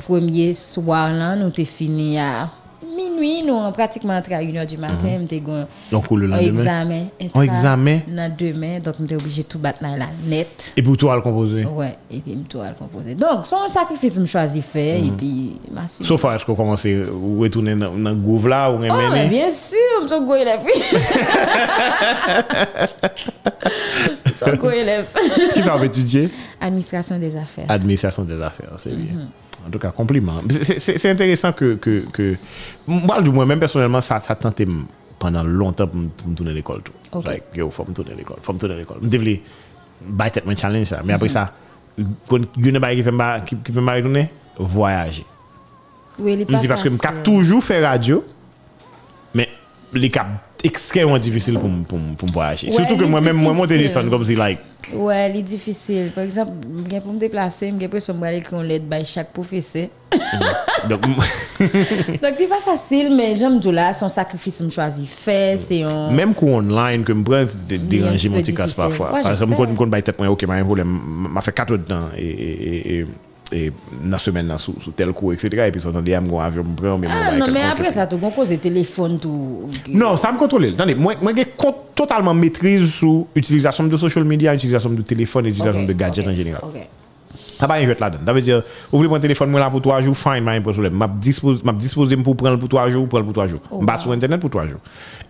[0.07, 2.49] Premier soir là, nous t'es fini à
[2.97, 6.49] minuit, nous, pratiquement entre 1h du matin, nous t'es gon- Donc, le lendemain?
[6.61, 7.05] examen.
[7.35, 8.01] Un examen?
[8.09, 10.73] Dans demain, donc nous t'es obligé de tout battre la net.
[10.77, 11.65] Et pour toi, le composé.
[11.65, 13.15] Ouais, et puis me à le composer.
[13.15, 16.05] Donc, son sacrifice, me choisi faire, et puis, merci.
[16.05, 16.89] Sauf à ce qu'on commence à
[17.41, 20.61] retourner dans dans le groove là, ou Oh, mais bien sûr, je suis un élève.
[24.45, 25.07] Un élève.
[25.55, 26.29] Qui va étudier?
[26.61, 27.67] Administration des affaires.
[27.69, 29.29] Administration des affaires, c'est bien.
[29.67, 30.35] En tout cas, compliment.
[30.63, 32.37] C'est- intéressant que, que, que...
[32.87, 34.67] Moi, du moins, même personnellement, ça, ça tentait
[35.19, 36.83] pendant longtemps pour me tourner l'école.
[36.83, 36.93] tout.
[37.13, 37.27] Ok.
[37.27, 38.99] Like, yo, faut me tourner l'école, faut me tourner l'école.
[39.03, 39.41] Je devais
[40.05, 41.01] battre mon challenge, ça.
[41.05, 41.53] Mais après ça,
[42.29, 45.25] quand il y a une bail qui me retourner, voyager.
[46.19, 48.25] Oui, il Je me dis parce que je toujours fait radio,
[49.35, 49.49] mais
[49.93, 50.27] les cas
[50.65, 52.69] extrêmement difficile pour, pour, pour me voyager.
[52.69, 53.79] Ouais, Surtout que moi-même, moi, mon difficile.
[53.89, 54.59] téléphone, comme si, like,
[54.95, 56.11] Ouais, il est difficile.
[56.15, 59.33] Par exemple, bien pour me déplacer, j'ai l'impression que je vais qu'on l'aide by chaque
[59.33, 59.87] professeur.
[60.89, 65.85] donc, Donc, c'est pas facile, mais j'aime tout là, son sacrifice, me choisi faire, c'est
[65.85, 66.11] un.
[66.11, 69.11] Même coup online que me prend déranger mon petit casse parfois.
[69.11, 69.57] Par je exemple, sais.
[69.57, 70.99] quand quand bail tête moi OK, pas un problème,
[71.31, 73.07] m'a fait 4 heures de temps et
[73.53, 73.67] E,
[74.01, 75.67] nan semen nan sou, sou tel kou, etc.
[75.67, 77.19] E pi son tande yam gwa avyon mwen pren, mwen mwen mwen.
[77.19, 79.69] Ah, ah non, men apre sa tou kon koze telefon tou.
[79.93, 80.73] Non, sa m kontrole.
[80.79, 81.53] Tande, mwen gen
[81.99, 86.65] totalman metriz sou utilizasyon de social media, utilizasyon de telefon, utilizasyon de gadget en general.
[86.67, 87.02] Ok, ok.
[87.63, 88.23] Ça pas rien la donne.
[88.27, 88.61] Ça veut dire,
[88.91, 90.95] voulez prendre téléphone moi là pour 3 jours, fine, pas de problème.
[90.95, 93.61] M'a dispose m'a disposé pour prendre pour 3 jours, prendre pour 3 jours.
[93.71, 94.01] Oh, Pas wow.
[94.01, 94.81] sur internet pour 3 jours.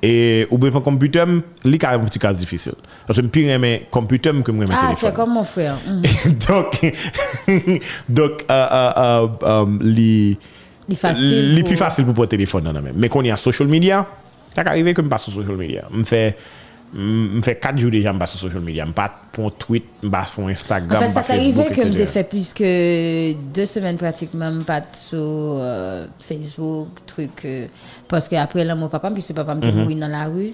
[0.03, 1.25] Et ou bien pour computer,
[1.63, 2.73] li ka un petit cas difficile.
[3.07, 5.13] Parce que pire aimer computer que moi Ah, tu es téléphone.
[5.13, 5.77] comme mon frère.
[5.87, 6.03] Mhm.
[6.49, 6.81] donc
[8.09, 10.39] donc euh euh euh, euh li
[10.89, 12.73] Il li plus facile pour prendre téléphone.
[12.97, 14.07] Mais qu'on y a social media,
[14.55, 15.83] ça arrive que me passe sur social media.
[15.93, 16.39] Me fait
[16.95, 18.85] me fait 4 jours déjà sur social media.
[18.85, 22.53] Me pas pour tweet, pas pour Instagram, ça pas t'est arrivé que je fait plus
[22.53, 27.31] que deux semaines pratiquement, pas sur euh, Facebook, truc.
[27.45, 27.67] euh,
[28.09, 29.75] parce que après là, mon papa, puis ce papa me Mhm.
[29.81, 30.53] mourir dans la rue,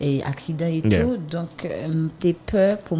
[0.00, 1.02] et accident et Yeah.
[1.02, 1.16] tout.
[1.30, 2.98] Donc, euh, j'ai peur pour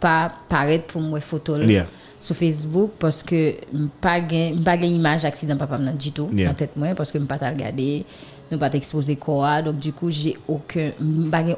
[0.00, 1.86] pas paraître pour moi photo là, Yeah.
[2.18, 3.54] sur Facebook parce que
[4.00, 7.26] pas gain pas gain image accident papa du tout dans tête moi parce que m
[7.26, 8.04] pas t'a regarder
[8.50, 9.62] nous pas exposé quoi.
[9.62, 10.90] Donc du coup j'ai aucun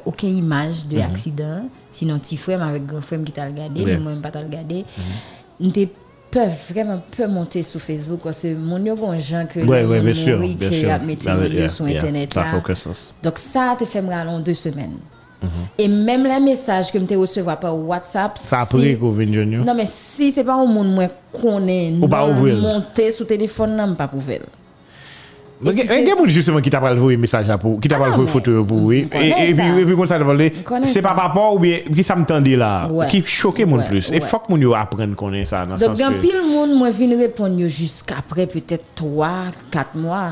[0.05, 3.97] aucune image de accident sinon petit frère avec grand frère qui t'a regardé Yeah.
[3.97, 4.85] mais moi m pas t'a regardé.
[5.59, 5.89] M'était
[6.31, 9.99] peuvent vraiment peu monter sur Facebook parce que mon yo gon gens que Ouais, ouais,
[9.99, 10.91] bien sûr, mourit, bien que sûr.
[10.91, 11.97] a mis Ah, yeah, sur yeah.
[11.97, 12.43] internet là.
[13.23, 14.97] donc ça te fait me rallonger deux semaines.
[15.77, 19.25] Et même les messages que je recevoir par WhatsApp Ça a si- pris qu'on vient
[19.63, 20.93] non, mais si c'est pas un monde
[22.27, 22.57] non, ouvrir.
[22.57, 24.19] monter sur téléphone, non, pas pour
[25.61, 27.99] il y a des gens justement qui t'a pas envoyé message pour qui t'a Ah
[27.99, 30.53] pas envoyé mais photo pour oui et puis et puis comme ça connaît
[30.85, 34.11] c'est pas papa ou bien qui ça me tendait là qui choquait mon plus.
[34.11, 36.89] Et faut que mon yo apprenne connaître ça dans Donc, sens que pile monde, moi,
[36.89, 39.29] vient répondre jusqu'après peut-être 3,
[39.71, 40.31] 4 mois.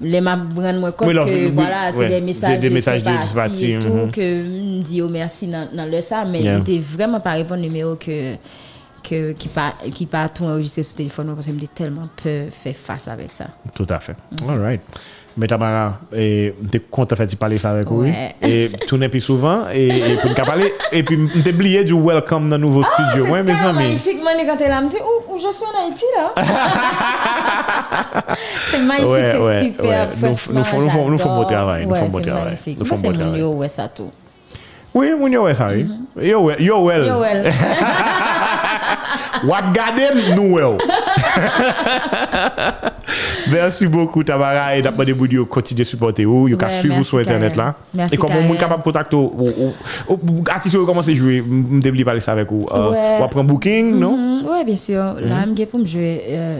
[0.00, 1.24] Les m'a rendre moi compte Mhm.
[1.24, 4.10] Que voilà, c'est des messages des de messages de sympathie tout, mhm.
[4.10, 8.34] que me dit oh, merci dans, le ça, mais n'ai vraiment pas répondu numéro que,
[9.08, 12.74] que, qui pas qui pas tout enregistré sur téléphone parce que me tellement peur faire
[12.74, 13.46] face avec ça.
[13.74, 14.16] tout à fait
[14.48, 14.80] all right
[15.38, 16.54] mais Tamara t'es
[16.90, 18.04] content de parler ça avec vous
[18.42, 22.56] et tourner plus souvent et, et nous parler et puis t'es oublié du welcome dans
[22.58, 25.64] nouveau studio ouais mes amis magnifique, moi, quand elle a me où, où je suis
[25.64, 26.32] en Haïti, là?
[28.70, 30.08] c'est magnifique, c'est super.
[30.22, 30.34] Nous-
[30.64, 31.36] franchement, nous nous font- nous j'adore.
[31.36, 32.78] beau travail, nous Ouais, font beau c'est travail, magnifique.
[32.80, 33.40] nous Moi, c'est mon travail.
[33.40, 34.10] yo, ça tout.
[34.94, 35.86] oui mon yo ça oui
[36.28, 36.84] yo well Yo,
[37.20, 37.52] well.
[39.44, 40.78] What gadem nou well.
[43.50, 47.04] Merci beaucoup Tamara et d'après des bouts continuer de supporter vous, can Ouais, suivre vous
[47.04, 47.74] sur internet là.
[47.94, 48.48] Merci, et comment Karen.
[48.48, 49.72] moun capable de contacter ou ou-
[50.08, 52.66] ou- ou artiste commence à jouer, me débli parler ça avec vous.
[52.72, 54.16] Euh, après un booking, non?
[54.16, 55.14] Mhm, ouais, bien sûr.
[55.20, 56.58] Là, je pour me jouer euh,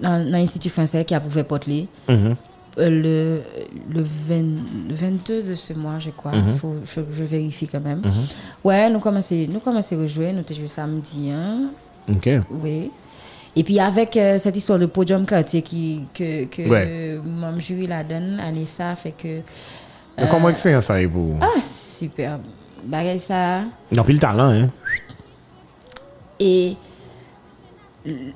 [0.00, 1.88] dans l'Institut français qui a prouvé Portly.
[2.08, 2.34] Mhm.
[2.78, 3.40] Euh, le,
[3.94, 4.42] le, 20
[4.90, 6.32] le 22 de ce mois, je crois.
[6.32, 6.54] Mhm.
[6.60, 8.02] Faut, je, je vérifie quand même.
[8.62, 10.32] Ouais, nous commençons nous commençons à jouer.
[10.32, 11.30] Nous avons joué samedi.
[11.30, 11.70] Hein.
[12.10, 12.28] OK.
[12.62, 12.90] Oui.
[13.54, 17.18] Et puis avec euh, cette histoire de podium quartier qui, que, que Ouais.
[17.24, 19.40] mon jury la donne, Anissa, fait que.
[20.18, 21.38] Mais comment expérience ça est pour vous?
[21.40, 22.38] Ah, super.
[22.84, 23.62] Bagay ça.
[23.94, 24.70] Non, puis le talent hein.
[26.38, 26.76] Et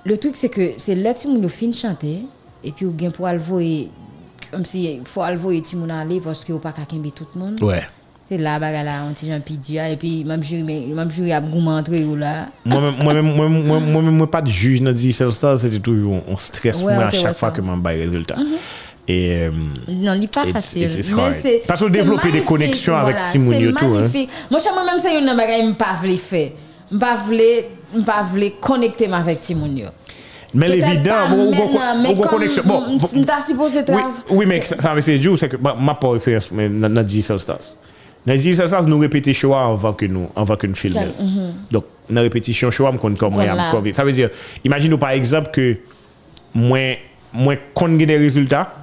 [0.05, 2.23] le truc, c'est que c'est là que nous fin chanter.
[2.65, 3.91] Et puis, ou bien pour alvoyer,
[4.51, 5.23] comme si il faut
[5.63, 7.63] tout le monde aller parce a pas qu'à tout le monde.
[7.63, 7.83] Ouais.
[8.31, 9.91] C'est là, bagarre là, on t'y pidia.
[9.91, 12.47] Et puis, même jury, même jury a goût entrer ou là.
[12.65, 16.37] Moi-même, moi-même, moi-même, moi- moi-même, moi, pas de juge dans Digital Stars, c'était toujours un
[16.37, 17.57] stress Ouais, pour moi à c'est chaque vrai, fois ça.
[17.57, 18.37] que je bail résultat.
[19.09, 19.51] Et euh,
[19.89, 20.89] Non, pas c'est.
[20.89, 21.03] C'est
[22.29, 23.91] des magnifique, connexions avec voilà, Timoun c'est et tout, hein.
[23.97, 24.31] magnifique.
[24.49, 26.51] Moi, je moi-même, c'est une bagaille que je ne pas faire.
[26.89, 27.17] Je ne pas
[28.61, 29.77] connecter avec Timoun.
[29.77, 29.87] yo.
[30.55, 31.31] mais l'évident,
[32.29, 32.63] connexion.
[32.65, 32.85] Bon,
[34.31, 36.69] oui, mais ça, veut dire, c'est que ma, pas expérience mais
[37.03, 37.41] Digital
[38.27, 41.01] Nazir Salsas nous répétait Shoah avant que nous, avant que nous filmions.
[41.21, 41.73] Mm -hmm.
[41.73, 43.73] Donc, dans répétition Shoah, on comme voilà.
[43.93, 44.31] Ça veut dire,
[44.65, 45.77] imagine par exemple que
[46.55, 46.97] moi,
[47.33, 48.75] moi, qu'on des résultats,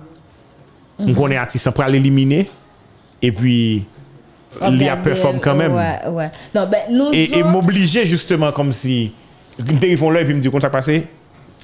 [0.99, 2.49] on connaît artiste, on peut l'éliminer,
[3.21, 3.85] et puis,
[4.69, 5.73] il y a performe quand même.
[5.73, 6.31] Ouais, ouais.
[6.55, 7.37] Non, ben, nous et, autres...
[7.37, 9.11] et m'obliger justement comme si,
[9.79, 11.03] téléphone là et puis me dit, comment ça passé?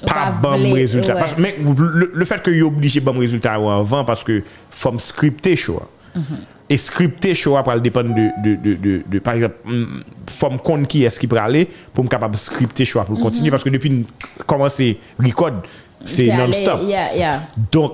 [0.06, 1.14] pas bon résultat.
[1.14, 1.20] Ouais.
[1.20, 5.56] Parce, mais le, le fait que est obligé bon résultat avant parce que faut scripter,
[5.56, 5.88] choix.
[6.16, 6.53] Mm -hmm.
[6.70, 10.58] Et scripter show après dépendre de, de, de, de, de- par exemple hum, faut me
[10.58, 13.64] compte qui est-ce qui peut aller pour me capable de scripter show pour continuer parce
[13.64, 14.06] que depuis
[14.48, 15.62] commencer record
[16.06, 16.30] c'est Mhm.
[16.32, 17.42] allé- non-stop Yeah, yeah.
[17.72, 17.94] donc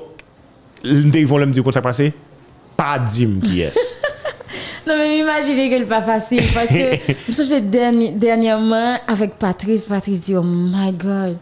[0.84, 2.14] ils vont me dire comment ça passé
[2.78, 3.72] pas dire qui est
[4.88, 6.74] Non, mais imaginez que c'est pas facile parce que
[7.30, 9.86] je me dernièrement avec Patrice.
[9.86, 11.38] Patrice dit Oh my God,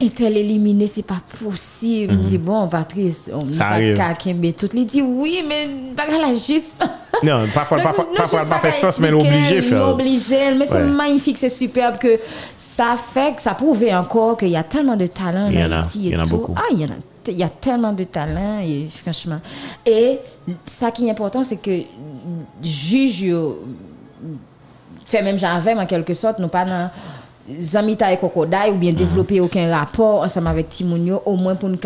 [0.00, 0.86] est-elle éliminée?
[0.86, 2.12] C'est pas possible.
[2.12, 4.54] Je dis Bon, Patrice, on n'a pas qu'à Kembe.
[4.56, 6.76] Tout il dit Oui, mais bagarre là juste.
[7.22, 10.54] non parfois Donc, parfois parfois pas qu'à sens mais l'obliger faire l'obliger.
[10.56, 12.18] Mais c'est magnifique, c'est superbe que
[12.56, 15.72] ça fait, que ça prouve encore qu'il y a tellement de talent Il y en
[15.72, 16.54] a, y en a beaucoup.
[16.56, 16.96] Ah, il y en a.
[17.28, 19.40] Il y a tellement de talent, et franchement.
[19.84, 20.20] Et
[20.64, 21.80] ça qui est important, c'est que
[22.62, 23.64] juge yo,
[25.04, 26.90] fait même j'avais en quelque sorte, nous pas dans
[27.60, 31.78] Zamita et Kokoday ou bien développer aucun rapport ensemble avec Timounio, au moins pour nous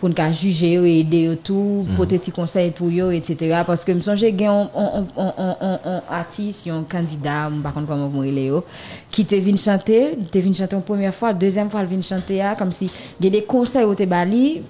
[0.00, 3.62] pour nous juger et aider yo tout, porter des conseils pour yo, etc.
[3.66, 8.22] Parce que me songe gen on, on, on, artiste, un candidat, par contre comment vous
[8.24, 8.64] yo,
[9.10, 12.40] qui te vient chanter, te vient chanter une première fois, deuxième fois, elle vient chanter
[12.40, 12.88] ah, comme si
[13.20, 14.62] il y a des conseils au te bali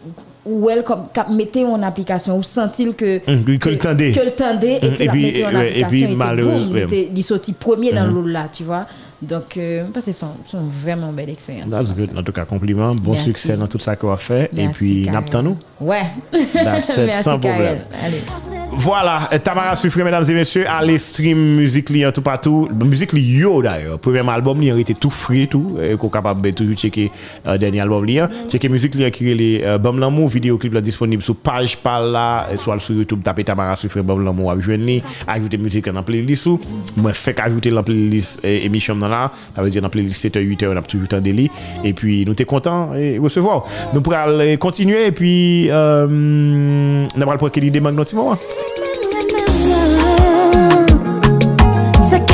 [0.47, 0.83] ou elle
[1.31, 4.13] mettez en application ou sentir que Mhm, que le tendait.
[4.13, 6.03] que le tendait et Mhm, que et la puis, mettez en euh, et application puis,
[6.03, 8.87] et, puis malheureux, boum, il il sorti premier dans l'eau là tu vois
[9.21, 12.17] donc euh, parce que c'est son vraiment belle expérience That's good.
[12.17, 12.95] En tout cas, compliment.
[12.95, 13.29] Bon Merci.
[13.31, 14.51] succès dans tout ça qu'on a fait.
[14.57, 15.21] Et puis, Karel.
[15.21, 15.57] n'attend nous.
[15.81, 17.79] ouais That's it, Merci, sans problème.
[18.03, 18.23] Allez
[18.71, 22.69] Voilà, Tamara Soufri, mesdames et messieurs, allez stream musique li en tout partout.
[22.85, 23.99] Musique li yo d'ailleurs.
[23.99, 25.77] Premier album li en était tout free tout.
[25.83, 27.11] Et qu'on capable toujours checker
[27.47, 28.29] euh, dernier album li en.
[28.49, 30.29] Checker musique li en qui les euh, Bam Lamour.
[30.29, 32.47] Vidéoclip là disponible sur page par là.
[32.59, 35.03] Soit sur YouTube, tapez Tamara Soufri, Bam Lamour, abjouen li.
[35.27, 36.61] Ajoutez musique en playlist ou.
[36.97, 39.33] Moi, fait qu'ajouter la playlist émission dans là.
[39.57, 41.51] Ça veut dire dans playlist 7h, 8h, on a toujours temps délit.
[41.85, 43.65] Et puis, nous t'es content et recevoir.
[43.93, 48.19] Nous pourrons continuer et puis, euh, on va le prendre qu'il y a des magnetiques.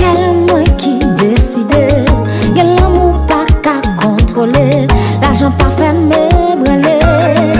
[0.04, 1.86] Gen mwen ki deside
[2.54, 4.68] Gen l'amou pa ka kontrole
[5.22, 6.22] L'ajan pa fe me
[6.60, 7.53] brele